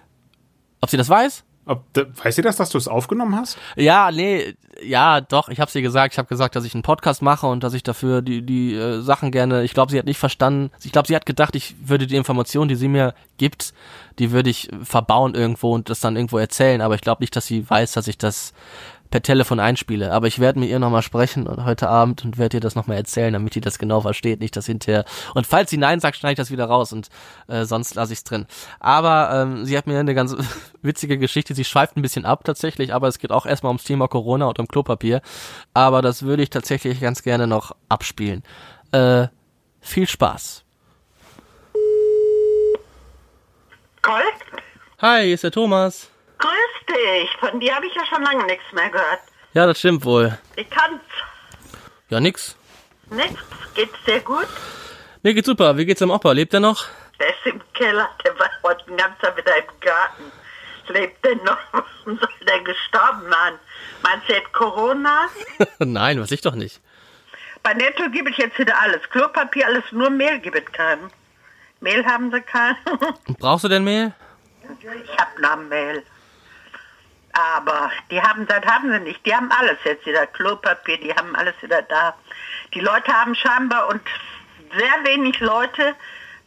Ob 0.82 0.90
sie 0.90 0.98
das 0.98 1.10
weiß? 1.10 1.44
Ob, 1.68 1.84
da, 1.94 2.04
weiß 2.24 2.36
sie 2.36 2.42
das, 2.42 2.56
dass 2.56 2.70
du 2.70 2.78
es 2.78 2.88
aufgenommen 2.88 3.36
hast? 3.36 3.58
Ja, 3.76 4.12
nee, 4.12 4.56
ja, 4.82 5.22
doch, 5.22 5.50
ich 5.50 5.60
habe 5.60 5.72
ihr 5.74 5.82
gesagt, 5.82 6.14
ich 6.14 6.18
habe 6.18 6.28
gesagt, 6.28 6.56
dass 6.56 6.66
ich 6.66 6.74
einen 6.74 6.84
Podcast 6.84 7.22
mache 7.22 7.48
und 7.48 7.64
dass 7.64 7.74
ich 7.74 7.84
dafür 7.84 8.22
die 8.22 8.42
die 8.42 8.74
äh, 8.74 9.02
Sachen 9.02 9.32
gerne, 9.32 9.64
ich 9.64 9.74
glaube, 9.74 9.92
sie 9.92 10.00
hat 10.00 10.06
nicht 10.06 10.20
verstanden. 10.20 10.72
Ich 10.84 10.92
glaube, 10.92 11.08
sie 11.08 11.16
hat 11.16 11.26
gedacht, 11.26 11.56
ich 11.56 11.76
würde 11.84 12.08
die 12.08 12.16
Informationen, 12.16 12.70
die 12.70 12.76
sie 12.76 12.88
mir 12.88 13.14
gibt, 13.38 13.74
die 14.20 14.32
würde 14.32 14.50
ich 14.50 14.70
verbauen 14.84 15.36
irgendwo 15.36 15.74
und 15.74 15.90
das 15.90 16.00
dann 16.00 16.16
irgendwo 16.16 16.38
erzählen, 16.38 16.82
aber 16.82 16.96
ich 16.96 17.02
glaube 17.02 17.22
nicht, 17.22 17.36
dass 17.36 17.46
sie 17.46 17.70
weiß, 17.70 17.92
dass 17.92 18.08
ich 18.08 18.18
das 18.18 18.54
per 19.10 19.22
Telefon 19.22 19.60
einspiele. 19.60 20.12
Aber 20.12 20.28
ich 20.28 20.40
werde 20.40 20.60
mit 20.60 20.70
ihr 20.70 20.80
nochmal 20.80 21.02
sprechen 21.02 21.48
und 21.48 21.66
heute 21.66 21.90
Abend 21.90 22.26
und 22.26 22.38
werde 22.38 22.58
ihr 22.58 22.62
das 22.62 22.76
nochmal 22.76 22.98
erzählen, 22.98 23.34
damit 23.34 23.56
die 23.56 23.62
das 23.62 23.80
genau 23.80 24.02
versteht, 24.02 24.40
nicht 24.40 24.56
das 24.56 24.66
hinterher. 24.66 25.06
Und 25.34 25.48
falls 25.48 25.70
sie 25.70 25.78
Nein 25.78 26.00
sagt, 26.00 26.18
schneide 26.18 26.34
ich 26.34 26.38
das 26.38 26.52
wieder 26.52 26.66
raus 26.66 26.94
und 26.94 27.10
äh, 27.48 27.66
sonst 27.66 27.96
lasse 27.96 28.14
ich 28.14 28.20
es 28.20 28.24
drin. 28.24 28.46
Aber 28.80 29.30
ähm, 29.34 29.66
sie 29.66 29.78
hat 29.78 29.88
mir 29.88 30.00
eine 30.00 30.16
ganz 30.16 30.36
witzige 30.82 31.18
Geschichte, 31.18 31.54
sie 31.56 31.66
schweift 31.66 31.98
ein 31.98 32.02
bisschen 32.02 32.26
ab 32.26 32.44
tatsächlich, 32.44 32.94
aber 32.94 33.08
es 33.08 33.20
geht 33.20 33.32
auch 33.32 33.46
erstmal 33.46 33.70
ums 33.70 33.84
Thema 33.84 34.08
Corona 34.08 34.46
und 34.48 34.60
um 34.60 34.68
Klopapier. 34.68 35.22
Aber 35.74 36.02
das 36.02 36.24
würde 36.24 36.44
ich 36.44 36.50
tatsächlich 36.50 37.02
ganz 37.02 37.24
gerne 37.24 37.48
noch 37.48 37.76
abspielen. 37.90 38.44
Äh, 38.92 39.28
viel 39.82 40.08
Spaß. 40.08 40.64
Colt, 44.02 44.24
Hi, 45.00 45.26
hier 45.26 45.36
ist 45.36 45.44
der 45.44 45.52
Thomas. 45.52 46.10
Dich. 46.90 47.30
Von 47.40 47.60
dir 47.60 47.76
habe 47.76 47.86
ich 47.86 47.96
ja 47.96 48.06
schon 48.06 48.24
lange 48.24 48.46
nichts 48.46 48.72
mehr 48.74 48.90
gehört. 48.90 49.20
Ja, 49.54 49.66
das 49.66 49.80
stimmt 49.80 50.06
wohl. 50.06 50.38
Wie 50.56 50.64
kann's? 50.64 51.02
Ja, 52.10 52.20
nix. 52.20 52.56
Nichts? 53.10 53.40
Geht's 53.74 54.04
dir 54.06 54.20
gut? 54.22 54.48
Mir 55.24 55.34
geht's 55.34 55.48
super. 55.48 55.78
Wie 55.78 55.86
geht's 55.86 56.00
dem 56.00 56.12
Opa? 56.12 56.32
Lebt 56.32 56.54
er 56.54 56.60
noch? 56.60 56.86
Der 57.20 57.30
ist 57.30 57.46
im 57.46 57.62
Keller. 57.74 58.10
Der 58.24 58.38
war 58.40 58.50
heute 58.64 58.86
den 58.86 58.98
ganzen 58.98 59.20
Tag 59.20 59.38
wieder 59.38 59.58
im 59.58 59.80
Garten. 59.80 60.32
Lebt 60.90 61.26
der 61.26 61.36
noch? 61.38 61.58
Warum 61.72 62.18
soll 62.20 62.30
der 62.48 62.60
gestorben 62.62 63.24
sein? 63.30 63.54
Meinst 64.04 64.30
du 64.30 64.34
jetzt 64.34 64.54
Corona? 64.54 65.28
Nein, 65.80 66.22
weiß 66.22 66.32
ich 66.32 66.42
doch 66.42 66.56
nicht. 66.56 66.82
Bei 67.64 67.74
Netto 67.74 68.10
gibt 68.10 68.30
es 68.30 68.38
jetzt 68.38 68.58
wieder 68.58 68.80
alles. 68.82 69.02
Klopapier, 69.10 69.66
alles, 69.68 69.84
nur 69.92 70.10
Mehl 70.10 70.40
gibt 70.40 70.58
es 70.58 70.72
keinen. 70.72 71.12
Mehl 71.82 72.06
haben 72.06 72.32
sie 72.32 72.42
keinen. 72.42 72.78
Brauchst 73.40 73.66
du 73.66 73.68
denn 73.68 73.84
Mehl? 73.84 74.14
Ich 74.80 75.18
hab 75.18 75.38
noch 75.40 75.58
Mehl. 75.58 76.04
Aber 77.38 77.92
die 78.10 78.20
haben 78.20 78.48
das 78.48 78.66
haben 78.66 78.92
sie 78.92 79.00
nicht. 79.00 79.24
Die 79.26 79.34
haben 79.34 79.52
alles 79.52 79.78
jetzt 79.84 80.06
wieder. 80.08 80.26
Klopapier, 80.26 80.98
die 80.98 81.14
haben 81.14 81.36
alles 81.36 81.54
wieder 81.62 81.84
da. 81.84 82.16
Die 82.74 82.80
Leute 82.80 83.14
haben 83.14 83.36
scheinbar 83.36 83.90
und 83.90 84.02
sehr 84.76 85.12
wenig 85.12 85.40
Leute 85.40 85.94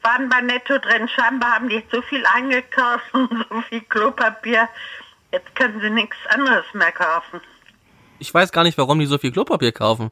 waren 0.03 0.29
bei 0.29 0.41
Netto 0.41 0.79
drin. 0.79 1.09
Scheinbar 1.09 1.55
haben 1.55 1.69
die 1.69 1.85
so 1.93 2.03
viel 2.03 2.27
eingekauft 2.27 3.05
und 3.13 3.47
so 3.49 3.61
viel 3.69 3.83
Klopapier. 3.83 4.69
Jetzt 5.33 5.55
können 5.55 5.81
sie 5.81 5.91
nichts 5.91 6.17
anderes 6.29 6.65
mehr 6.73 6.91
kaufen. 6.91 7.41
Ich 8.19 8.35
weiß 8.35 8.51
gar 8.51 8.65
nicht, 8.65 8.77
warum 8.77 8.99
die 8.99 9.07
so 9.07 9.19
viel 9.19 9.31
Klopapier 9.31 9.71
kaufen. 9.71 10.11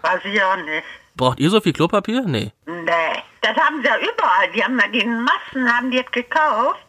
Weiß 0.00 0.24
ich 0.24 0.42
auch 0.42 0.56
nicht. 0.56 0.84
Braucht 1.16 1.38
ihr 1.38 1.50
so 1.50 1.60
viel 1.60 1.74
Klopapier? 1.74 2.22
Nee. 2.22 2.50
Nee, 2.64 3.22
das 3.42 3.56
haben 3.56 3.82
sie 3.82 3.88
ja 3.88 3.98
überall. 3.98 4.50
Die 4.54 4.64
haben 4.64 4.80
ja 4.80 4.88
die 4.88 5.04
Massen 5.04 5.70
haben 5.70 5.90
die 5.90 5.98
es 5.98 6.10
gekauft. 6.10 6.80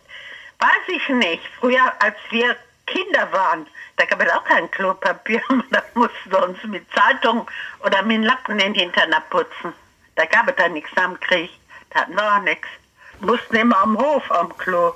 Weiß 0.60 0.88
ich 0.88 1.10
nicht. 1.10 1.44
Früher, 1.60 1.92
als 2.00 2.16
wir 2.30 2.56
Kinder 2.86 3.32
waren, 3.32 3.68
da 3.98 4.06
gab 4.06 4.22
es 4.22 4.32
auch 4.32 4.44
kein 4.44 4.70
Klopapier. 4.72 5.42
Da 5.72 5.82
mussten 5.94 6.32
wir 6.32 6.44
uns 6.44 6.64
mit 6.64 6.86
Zeitung 6.94 7.48
oder 7.84 8.02
mit 8.04 8.24
Lappen 8.24 8.60
in 8.60 8.74
den 8.74 8.76
Hintern 8.76 9.14
abputzen. 9.14 9.74
Da 10.16 10.26
gab 10.26 10.48
es 10.48 10.56
da 10.56 10.68
nichts 10.70 10.96
am 10.98 11.20
Krieg. 11.20 11.50
Da 11.92 12.02
hatten 12.02 12.16
wir 12.16 12.24
auch 12.24 12.42
nichts. 12.42 12.68
Mussten 13.20 13.56
immer 13.56 13.78
am 13.82 13.98
Hof 13.98 14.30
am 14.32 14.56
Klo. 14.58 14.94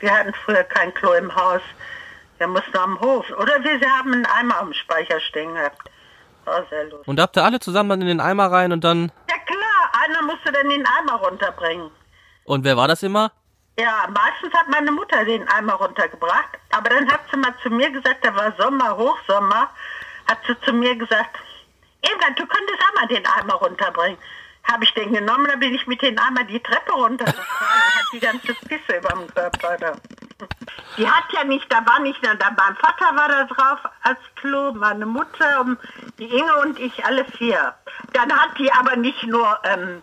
Wir 0.00 0.12
hatten 0.12 0.32
früher 0.44 0.64
kein 0.64 0.94
Klo 0.94 1.12
im 1.12 1.34
Haus. 1.34 1.62
Wir 2.38 2.46
mussten 2.46 2.76
am 2.76 2.98
Hof. 3.00 3.28
Oder 3.30 3.62
wir 3.62 3.80
haben 3.90 4.12
einen 4.12 4.26
Eimer 4.26 4.58
am 4.58 4.72
Speicher 4.72 5.20
stehen 5.20 5.54
gehabt. 5.54 5.90
War 6.44 6.64
sehr 6.70 6.84
lustig. 6.84 7.08
Und 7.08 7.16
da 7.16 7.24
habt 7.24 7.36
ihr 7.36 7.44
alle 7.44 7.60
zusammen 7.60 7.90
dann 7.90 8.00
in 8.02 8.08
den 8.08 8.20
Eimer 8.20 8.50
rein 8.50 8.72
und 8.72 8.84
dann. 8.84 9.12
Ja 9.28 9.36
klar, 9.44 10.04
einer 10.04 10.22
musste 10.22 10.52
dann 10.52 10.68
den 10.68 10.86
Eimer 10.86 11.14
runterbringen. 11.14 11.90
Und 12.44 12.64
wer 12.64 12.76
war 12.76 12.88
das 12.88 13.02
immer? 13.02 13.32
Ja, 13.78 14.08
meistens 14.08 14.52
hat 14.54 14.68
meine 14.68 14.90
Mutter 14.90 15.24
den 15.24 15.46
Eimer 15.48 15.74
runtergebracht. 15.74 16.58
Aber 16.70 16.90
dann 16.90 17.10
hat 17.10 17.20
sie 17.30 17.36
mal 17.36 17.54
zu 17.62 17.70
mir 17.70 17.90
gesagt, 17.90 18.24
da 18.24 18.34
war 18.34 18.52
Sommer, 18.58 18.96
Hochsommer, 18.96 19.70
hat 20.26 20.38
sie 20.46 20.60
zu 20.62 20.72
mir 20.72 20.96
gesagt, 20.96 21.38
Irmgard, 22.02 22.38
du 22.38 22.46
könntest 22.46 22.80
auch 22.82 23.00
mal 23.00 23.06
den 23.06 23.24
Eimer 23.24 23.54
runterbringen. 23.54 24.18
Habe 24.64 24.84
ich 24.84 24.92
den 24.94 25.12
genommen, 25.12 25.46
dann 25.46 25.60
bin 25.60 25.74
ich 25.74 25.86
mit 25.86 26.02
dem 26.02 26.18
Eimer 26.18 26.44
die 26.44 26.60
Treppe 26.60 26.92
runtergefallen 26.92 27.94
hat 27.98 28.12
die 28.12 28.20
ganze 28.20 28.54
Pisse 28.66 28.98
über 28.98 29.08
dem 29.10 29.32
Körper 29.32 29.76
da. 29.78 29.92
Die 30.96 31.08
hat 31.08 31.24
ja 31.32 31.44
nicht, 31.44 31.72
da 31.72 31.84
war 31.86 32.00
nicht 32.00 32.22
nur, 32.22 32.34
da 32.34 32.50
mein 32.50 32.76
Vater 32.76 33.16
war 33.16 33.28
da 33.28 33.44
drauf 33.44 33.78
als 34.02 34.18
Klo, 34.36 34.72
meine 34.72 35.06
Mutter, 35.06 35.64
die 36.18 36.26
Inge 36.26 36.54
und 36.56 36.78
ich, 36.78 37.04
alle 37.04 37.24
vier. 37.24 37.74
Dann 38.12 38.32
hat 38.32 38.58
die 38.58 38.72
aber 38.72 38.96
nicht 38.96 39.22
nur, 39.24 39.58
ähm, 39.64 40.02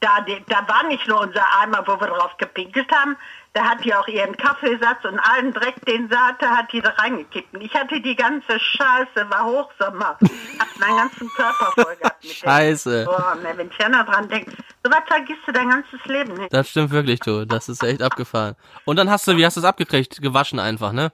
da, 0.00 0.24
da 0.48 0.68
war 0.68 0.84
nicht 0.88 1.06
nur 1.08 1.20
unser 1.20 1.44
Eimer, 1.60 1.82
wo 1.86 1.98
wir 1.98 2.08
drauf 2.08 2.36
gepinkelt 2.36 2.90
haben, 2.92 3.16
da 3.54 3.64
hat 3.64 3.82
die 3.82 3.94
auch 3.94 4.06
ihren 4.06 4.36
Kaffeesatz 4.36 5.02
und 5.04 5.18
allen 5.18 5.52
Dreck, 5.54 5.82
den 5.86 6.10
sie 6.10 6.16
hatte, 6.16 6.46
hat 6.50 6.70
die 6.72 6.82
da 6.82 6.90
reingekippt. 6.90 7.54
Und 7.54 7.62
Ich 7.62 7.74
hatte 7.74 8.00
die 8.02 8.14
ganze 8.14 8.60
Scheiße, 8.60 9.30
war 9.30 9.44
Hochsommer, 9.46 10.18
hab 10.58 10.78
meinen 10.78 10.96
ganzen 10.98 11.28
Körper 11.30 11.72
voll 11.72 11.96
gehabt 11.96 12.22
mit 12.22 12.30
dem. 12.30 12.36
Scheiße. 12.36 13.04
Boah, 13.06 13.34
ne, 13.42 13.54
wenn 13.56 13.70
ich 13.70 13.88
noch 13.88 14.04
dran 14.04 14.28
denke, 14.28 14.50
so 14.84 14.90
was 14.90 15.00
vergisst 15.06 15.40
du 15.46 15.52
dein 15.52 15.70
ganzes 15.70 16.04
Leben 16.04 16.34
nicht. 16.34 16.52
Das 16.52 16.68
stimmt 16.68 16.90
wirklich, 16.90 17.20
du. 17.20 17.46
Das 17.46 17.70
ist 17.70 17.82
echt 17.82 18.02
abgefahren. 18.02 18.56
Und 18.84 18.96
dann 18.96 19.08
hast 19.08 19.26
du, 19.26 19.36
wie 19.36 19.46
hast 19.46 19.56
du 19.56 19.60
es 19.60 19.66
abgekriegt? 19.66 20.20
Gewaschen 20.20 20.60
einfach, 20.60 20.92
ne? 20.92 21.10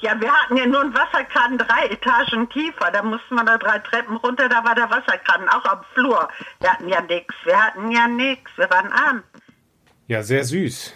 Ja, 0.00 0.20
wir 0.20 0.32
hatten 0.32 0.56
ja 0.56 0.66
nur 0.66 0.80
einen 0.80 0.94
Wasserkran 0.94 1.58
drei 1.58 1.86
Etagen 1.90 2.48
tiefer. 2.50 2.90
Da 2.92 3.02
mussten 3.02 3.34
wir 3.34 3.44
da 3.44 3.58
drei 3.58 3.78
Treppen 3.80 4.16
runter, 4.16 4.48
da 4.48 4.64
war 4.64 4.74
der 4.74 4.90
Wasserkran 4.90 5.48
auch 5.48 5.64
am 5.64 5.80
Flur. 5.94 6.28
Wir 6.60 6.72
hatten 6.72 6.88
ja 6.88 7.00
nichts, 7.02 7.34
wir 7.44 7.56
hatten 7.56 7.90
ja 7.90 8.06
nichts, 8.06 8.50
wir 8.56 8.70
waren 8.70 8.92
arm. 8.92 9.22
Ja, 10.06 10.22
sehr 10.22 10.44
süß. 10.44 10.94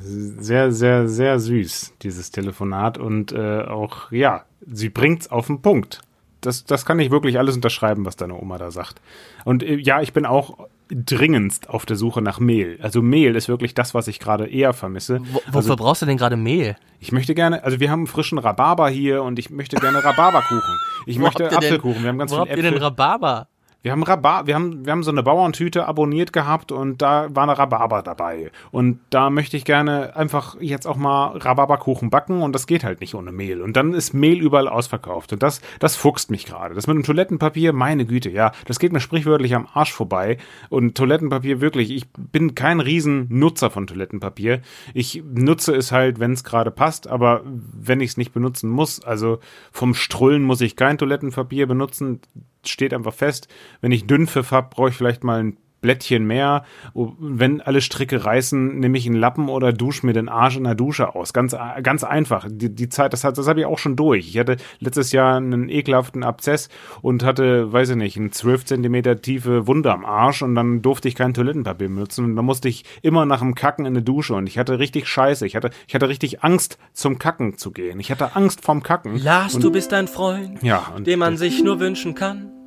Sehr, 0.00 0.72
sehr, 0.72 1.08
sehr 1.08 1.38
süß, 1.38 1.94
dieses 2.02 2.30
Telefonat. 2.30 2.98
Und 2.98 3.32
äh, 3.32 3.62
auch, 3.62 4.10
ja, 4.10 4.44
sie 4.60 4.88
bringt's 4.88 5.30
auf 5.30 5.46
den 5.46 5.62
Punkt. 5.62 6.00
Das, 6.40 6.64
das 6.64 6.86
kann 6.86 6.98
ich 7.00 7.10
wirklich 7.10 7.38
alles 7.38 7.56
unterschreiben, 7.56 8.04
was 8.04 8.16
deine 8.16 8.34
Oma 8.34 8.58
da 8.58 8.70
sagt. 8.70 9.00
Und 9.44 9.62
äh, 9.62 9.76
ja, 9.76 10.00
ich 10.00 10.12
bin 10.12 10.26
auch 10.26 10.68
dringendst 10.90 11.68
auf 11.68 11.86
der 11.86 11.96
Suche 11.96 12.22
nach 12.22 12.40
Mehl. 12.40 12.78
Also 12.82 13.02
Mehl 13.02 13.36
ist 13.36 13.48
wirklich 13.48 13.74
das, 13.74 13.94
was 13.94 14.08
ich 14.08 14.18
gerade 14.20 14.46
eher 14.46 14.72
vermisse. 14.72 15.20
Wo, 15.20 15.36
wofür 15.46 15.54
also, 15.56 15.76
brauchst 15.76 16.02
du 16.02 16.06
denn 16.06 16.16
gerade 16.16 16.36
Mehl? 16.36 16.76
ich 17.00 17.12
möchte 17.12 17.34
gerne, 17.34 17.62
also 17.62 17.78
wir 17.78 17.90
haben 17.90 18.06
frischen 18.06 18.38
Rhabarber 18.38 18.88
hier 18.88 19.22
und 19.22 19.38
ich 19.38 19.50
möchte 19.50 19.76
gerne 19.76 20.02
Rhabarberkuchen. 20.02 20.78
Ich 21.06 21.18
Wo 21.18 21.22
möchte 21.22 21.44
ihr 21.44 21.48
denn- 21.48 21.58
Apfelkuchen. 21.58 22.02
Wir 22.02 22.08
haben 22.08 22.18
ganz 22.18 22.30
Wo 22.32 22.36
viel 22.36 22.40
habt 22.40 22.50
ihr 22.50 22.56
denn 22.56 22.66
Äpfel. 22.74 22.82
Rhabarber? 22.82 23.48
Wir 23.80 23.92
haben 23.92 24.02
Rhabar 24.02 24.48
wir 24.48 24.56
haben, 24.56 24.84
wir 24.84 24.90
haben 24.90 25.04
so 25.04 25.12
eine 25.12 25.22
Bauerntüte 25.22 25.86
abonniert 25.86 26.32
gehabt 26.32 26.72
und 26.72 27.00
da 27.00 27.28
war 27.32 27.44
eine 27.44 27.56
Rhabarber 27.56 28.02
dabei. 28.02 28.50
Und 28.72 28.98
da 29.10 29.30
möchte 29.30 29.56
ich 29.56 29.64
gerne 29.64 30.16
einfach 30.16 30.56
jetzt 30.60 30.84
auch 30.86 30.96
mal 30.96 31.38
Rhabarberkuchen 31.38 32.10
backen 32.10 32.42
und 32.42 32.52
das 32.52 32.66
geht 32.66 32.82
halt 32.82 33.00
nicht 33.00 33.14
ohne 33.14 33.30
Mehl. 33.30 33.62
Und 33.62 33.76
dann 33.76 33.94
ist 33.94 34.14
Mehl 34.14 34.40
überall 34.40 34.66
ausverkauft. 34.66 35.32
Und 35.32 35.44
das, 35.44 35.60
das 35.78 35.94
fuchst 35.94 36.32
mich 36.32 36.44
gerade. 36.44 36.74
Das 36.74 36.88
mit 36.88 36.96
dem 36.96 37.04
Toilettenpapier, 37.04 37.72
meine 37.72 38.04
Güte, 38.04 38.30
ja, 38.30 38.50
das 38.66 38.80
geht 38.80 38.92
mir 38.92 38.98
sprichwörtlich 38.98 39.54
am 39.54 39.68
Arsch 39.72 39.92
vorbei. 39.92 40.38
Und 40.70 40.96
Toilettenpapier 40.96 41.60
wirklich, 41.60 41.92
ich 41.92 42.08
bin 42.12 42.56
kein 42.56 42.80
Riesennutzer 42.80 43.70
von 43.70 43.86
Toilettenpapier. 43.86 44.60
Ich 44.92 45.22
nutze 45.24 45.76
es 45.76 45.92
halt, 45.92 46.18
wenn 46.18 46.32
es 46.32 46.42
gerade 46.42 46.72
passt, 46.72 47.06
aber 47.06 47.42
wenn 47.44 48.00
ich 48.00 48.10
es 48.10 48.16
nicht 48.16 48.32
benutzen 48.32 48.70
muss, 48.70 49.04
also 49.04 49.38
vom 49.70 49.94
Strullen 49.94 50.42
muss 50.42 50.62
ich 50.62 50.74
kein 50.74 50.98
Toilettenpapier 50.98 51.68
benutzen 51.68 52.20
steht 52.64 52.94
einfach 52.94 53.14
fest. 53.14 53.48
Wenn 53.80 53.92
ich 53.92 54.06
Dünnpfiff 54.06 54.50
habe, 54.50 54.68
brauche 54.70 54.90
ich 54.90 54.94
vielleicht 54.94 55.24
mal 55.24 55.40
ein 55.40 55.56
Blättchen 55.80 56.26
mehr. 56.26 56.64
Oh, 56.94 57.12
Wenn 57.18 57.60
alle 57.60 57.80
Stricke 57.80 58.24
reißen, 58.24 58.78
nehme 58.78 58.98
ich 58.98 59.06
einen 59.06 59.16
Lappen 59.16 59.48
oder 59.48 59.72
dusche 59.72 60.06
mir 60.06 60.12
den 60.12 60.28
Arsch 60.28 60.56
in 60.56 60.64
der 60.64 60.74
Dusche 60.74 61.14
aus. 61.14 61.32
Ganz, 61.32 61.56
ganz 61.82 62.04
einfach. 62.04 62.46
Die, 62.50 62.74
die 62.74 62.88
Zeit, 62.88 63.12
das, 63.12 63.24
hat, 63.24 63.38
das 63.38 63.48
habe 63.48 63.60
ich 63.60 63.66
auch 63.66 63.78
schon 63.78 63.96
durch. 63.96 64.28
Ich 64.28 64.38
hatte 64.38 64.56
letztes 64.80 65.12
Jahr 65.12 65.36
einen 65.36 65.68
ekelhaften 65.68 66.24
Abzess 66.24 66.68
und 67.02 67.22
hatte, 67.22 67.72
weiß 67.72 67.90
ich 67.90 67.96
nicht, 67.96 68.16
eine 68.16 68.30
12 68.30 68.64
Zentimeter 68.64 69.20
tiefe 69.20 69.66
Wunde 69.66 69.92
am 69.92 70.04
Arsch 70.04 70.42
und 70.42 70.54
dann 70.54 70.82
durfte 70.82 71.08
ich 71.08 71.14
kein 71.14 71.34
Toilettenpapier 71.34 71.88
benutzen 71.88 72.24
und 72.24 72.36
dann 72.36 72.44
musste 72.44 72.68
ich 72.68 72.84
immer 73.02 73.24
nach 73.26 73.40
dem 73.40 73.54
Kacken 73.54 73.86
in 73.86 73.92
eine 73.94 74.02
Dusche 74.02 74.34
und 74.34 74.46
ich 74.46 74.58
hatte 74.58 74.78
richtig 74.78 75.06
Scheiße. 75.06 75.46
Ich 75.46 75.56
hatte, 75.56 75.70
ich 75.86 75.94
hatte 75.94 76.08
richtig 76.08 76.42
Angst, 76.42 76.78
zum 76.92 77.18
Kacken 77.18 77.56
zu 77.56 77.70
gehen. 77.70 78.00
Ich 78.00 78.10
hatte 78.10 78.34
Angst 78.36 78.64
vorm 78.64 78.82
Kacken. 78.82 79.16
Lars, 79.18 79.54
und, 79.54 79.64
du 79.64 79.70
bist 79.70 79.92
ein 79.92 80.08
Freund, 80.08 80.62
Ja, 80.62 80.92
den 80.98 81.18
man 81.18 81.36
sich 81.36 81.62
nur 81.62 81.80
wünschen 81.80 82.14
kann. 82.14 82.57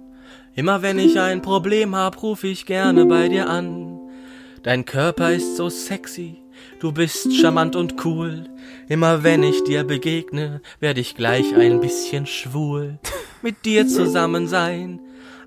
Immer 0.54 0.82
wenn 0.82 1.00
ich 1.00 1.20
ein 1.20 1.42
Problem 1.42 1.96
hab, 1.96 2.22
ruf 2.22 2.44
ich 2.44 2.66
gerne 2.66 3.06
bei 3.06 3.30
dir 3.30 3.50
an. 3.50 4.00
Dein 4.64 4.84
Körper 4.84 5.32
ist 5.32 5.56
so 5.56 5.70
sexy, 5.70 6.42
du 6.80 6.92
bist 6.92 7.34
charmant 7.34 7.76
und 7.76 8.06
cool. 8.06 8.50
Immer 8.90 9.24
wenn 9.24 9.44
ich 9.44 9.64
dir 9.64 9.86
begegne, 9.86 10.62
werde 10.80 11.00
ich 11.00 11.16
gleich 11.16 11.56
ein 11.56 11.80
bisschen 11.80 12.26
schwul. 12.26 13.00
Mit 13.42 13.66
dir 13.66 13.88
zusammen 13.88 14.48
sein, 14.48 15.00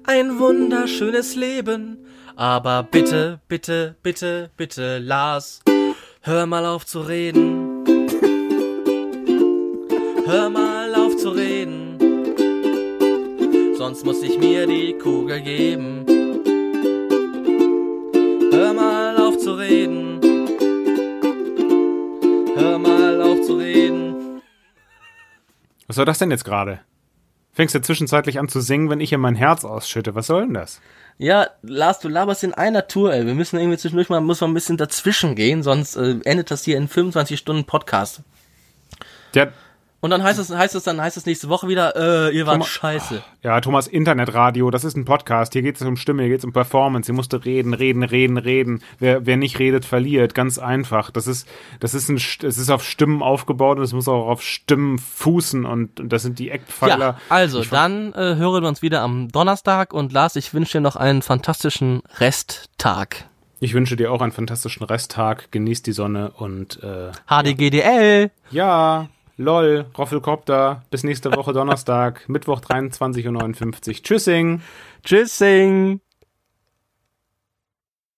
ein 0.05 0.39
wunderschönes 0.39 1.37
Leben. 1.37 1.99
Aber 2.35 2.83
bitte, 2.83 3.41
bitte, 3.47 3.97
bitte, 4.03 4.51
bitte, 4.57 4.99
Lars, 4.99 5.61
hör 6.23 6.47
mal 6.47 6.65
auf 6.65 6.87
zu 6.87 7.03
reden. 7.03 7.85
Hör 10.27 10.49
mal 10.49 10.95
auf 10.95 11.17
zu 11.19 11.29
reden. 11.29 11.94
Sonst 13.95 14.07
muss 14.07 14.23
ich 14.25 14.37
mir 14.41 14.67
die 14.67 14.99
Kugel 14.99 15.41
geben. 15.41 16.05
Hör 18.51 18.75
mal 18.75 19.17
auf 19.17 19.39
zu 19.39 19.55
reden. 19.55 20.21
Hör 22.57 22.77
mal 22.81 23.23
auf 23.23 23.41
zu 23.43 23.57
reden. 23.57 24.43
Was 25.87 25.97
war 25.97 26.05
das 26.05 26.19
denn 26.19 26.33
jetzt 26.33 26.45
gerade? 26.45 26.81
Fängst 27.53 27.77
du 27.77 27.83
zwischenzeitlich 27.83 28.41
an 28.41 28.49
zu 28.49 28.61
singen, 28.61 28.91
wenn 28.91 28.99
ich 28.99 29.11
hier 29.11 29.19
mein 29.19 29.37
Herz 29.37 29.65
ausschütte? 29.65 30.17
Was 30.17 30.27
soll 30.27 30.47
denn 30.47 30.55
das? 30.55 30.81
Ja, 31.19 31.47
Lars, 31.63 32.01
du 32.01 32.09
laberst 32.09 32.43
in 32.43 32.53
einer 32.53 32.89
Tour, 32.89 33.15
ey. 33.15 33.25
Wir 33.27 33.37
müssen 33.37 33.61
irgendwie 33.61 33.79
zwischendurch 33.79 34.09
mal, 34.09 34.21
muss 34.21 34.41
man 34.41 34.51
ein 34.51 34.55
bisschen 34.55 34.77
dazwischen 34.77 35.37
gehen, 35.37 35.63
sonst 35.63 35.95
äh, 35.95 36.17
endet 36.25 36.51
das 36.51 36.65
hier 36.65 36.79
in 36.79 36.89
25 36.89 37.39
Stunden 37.39 37.65
Podcast. 37.65 38.23
Der, 39.35 39.53
Und 40.05 40.11
dann 40.11 40.23
heißt 40.23 40.39
es, 40.39 40.55
heißt 40.55 40.75
es 40.75 40.83
dann, 40.83 41.01
heißt 41.01 41.17
es 41.17 41.25
nächste 41.25 41.49
Woche 41.49 41.67
wieder, 41.67 41.97
äh, 41.97 42.37
ihr 42.37 42.45
wart 42.45 42.57
Thomas- 42.57 42.69
scheiße. 42.69 43.23
ja, 43.43 43.59
Thomas, 43.63 43.87
Internetradio, 43.87 44.71
das 44.71 44.85
ist 44.85 44.99
ein 44.99 45.07
Podcast. 45.07 45.55
Hier 45.55 45.63
geht 45.63 45.77
es 45.77 45.81
um 45.81 45.97
Stimme, 45.97 46.25
hier 46.25 46.29
geht 46.33 46.41
es 46.41 46.45
um 46.45 46.53
Performance. 46.53 47.07
Hier 47.07 47.15
musst 47.15 47.33
du 47.33 47.39
reden, 47.39 47.73
reden, 47.73 48.03
reden, 48.03 48.37
reden. 48.37 48.83
Wer, 48.99 49.25
wer 49.25 49.39
nicht 49.39 49.59
redet, 49.59 49.87
verliert. 49.87 50.35
Ganz 50.35 50.59
einfach. 50.59 51.11
Das 51.11 51.27
ist, 51.27 51.49
das 51.81 51.95
ist 51.95 52.11
ein, 52.11 52.17
es 52.17 52.59
ist 52.59 52.69
auf 52.69 52.85
Stimmen 52.85 53.23
aufgebaut 53.23 53.79
und 53.79 53.85
es 53.85 53.95
muss 53.95 54.07
auch 54.07 54.29
auf 54.29 54.43
Stimmen 54.43 54.99
fußen 54.99 55.65
und, 55.65 55.99
und 55.99 56.13
das 56.13 56.21
sind 56.21 56.39
die 56.39 56.51
Eckpfeiler. 56.51 56.99
Ja, 56.99 57.19
also, 57.31 57.65
dann 57.65 58.13
äh, 58.13 58.35
hören 58.37 58.63
wir 58.63 58.69
uns 58.69 58.83
wieder 58.83 59.01
am 59.01 59.29
Donnerstag 59.33 59.95
und 59.95 60.13
Lars, 60.13 60.37
ich 60.37 60.53
wünsche 60.53 60.73
dir 60.73 60.83
noch 60.83 60.97
einen 60.97 61.23
fantastischen 61.23 62.03
Resttag. 62.19 63.25
Ich 63.59 63.73
wünsche 63.73 63.97
dir 63.97 64.13
auch 64.13 64.21
einen 64.21 64.33
fantastischen 64.33 64.85
Resttag. 64.85 65.51
Genieß 65.51 65.81
die 65.81 65.93
Sonne 65.93 66.33
und, 66.33 66.83
äh, 66.83 67.11
HDGDL! 67.27 68.31
ja, 68.51 69.09
lol, 69.37 69.87
Roffelkopter. 69.97 70.83
Bis 70.91 71.05
nächste 71.05 71.33
Woche 71.33 71.53
Donnerstag, 71.53 72.29
Mittwoch 72.29 72.61
23.59 72.61 73.89
Uhr. 73.89 74.03
Tschüssing. 74.03 74.63
Tschüssing! 75.05 76.04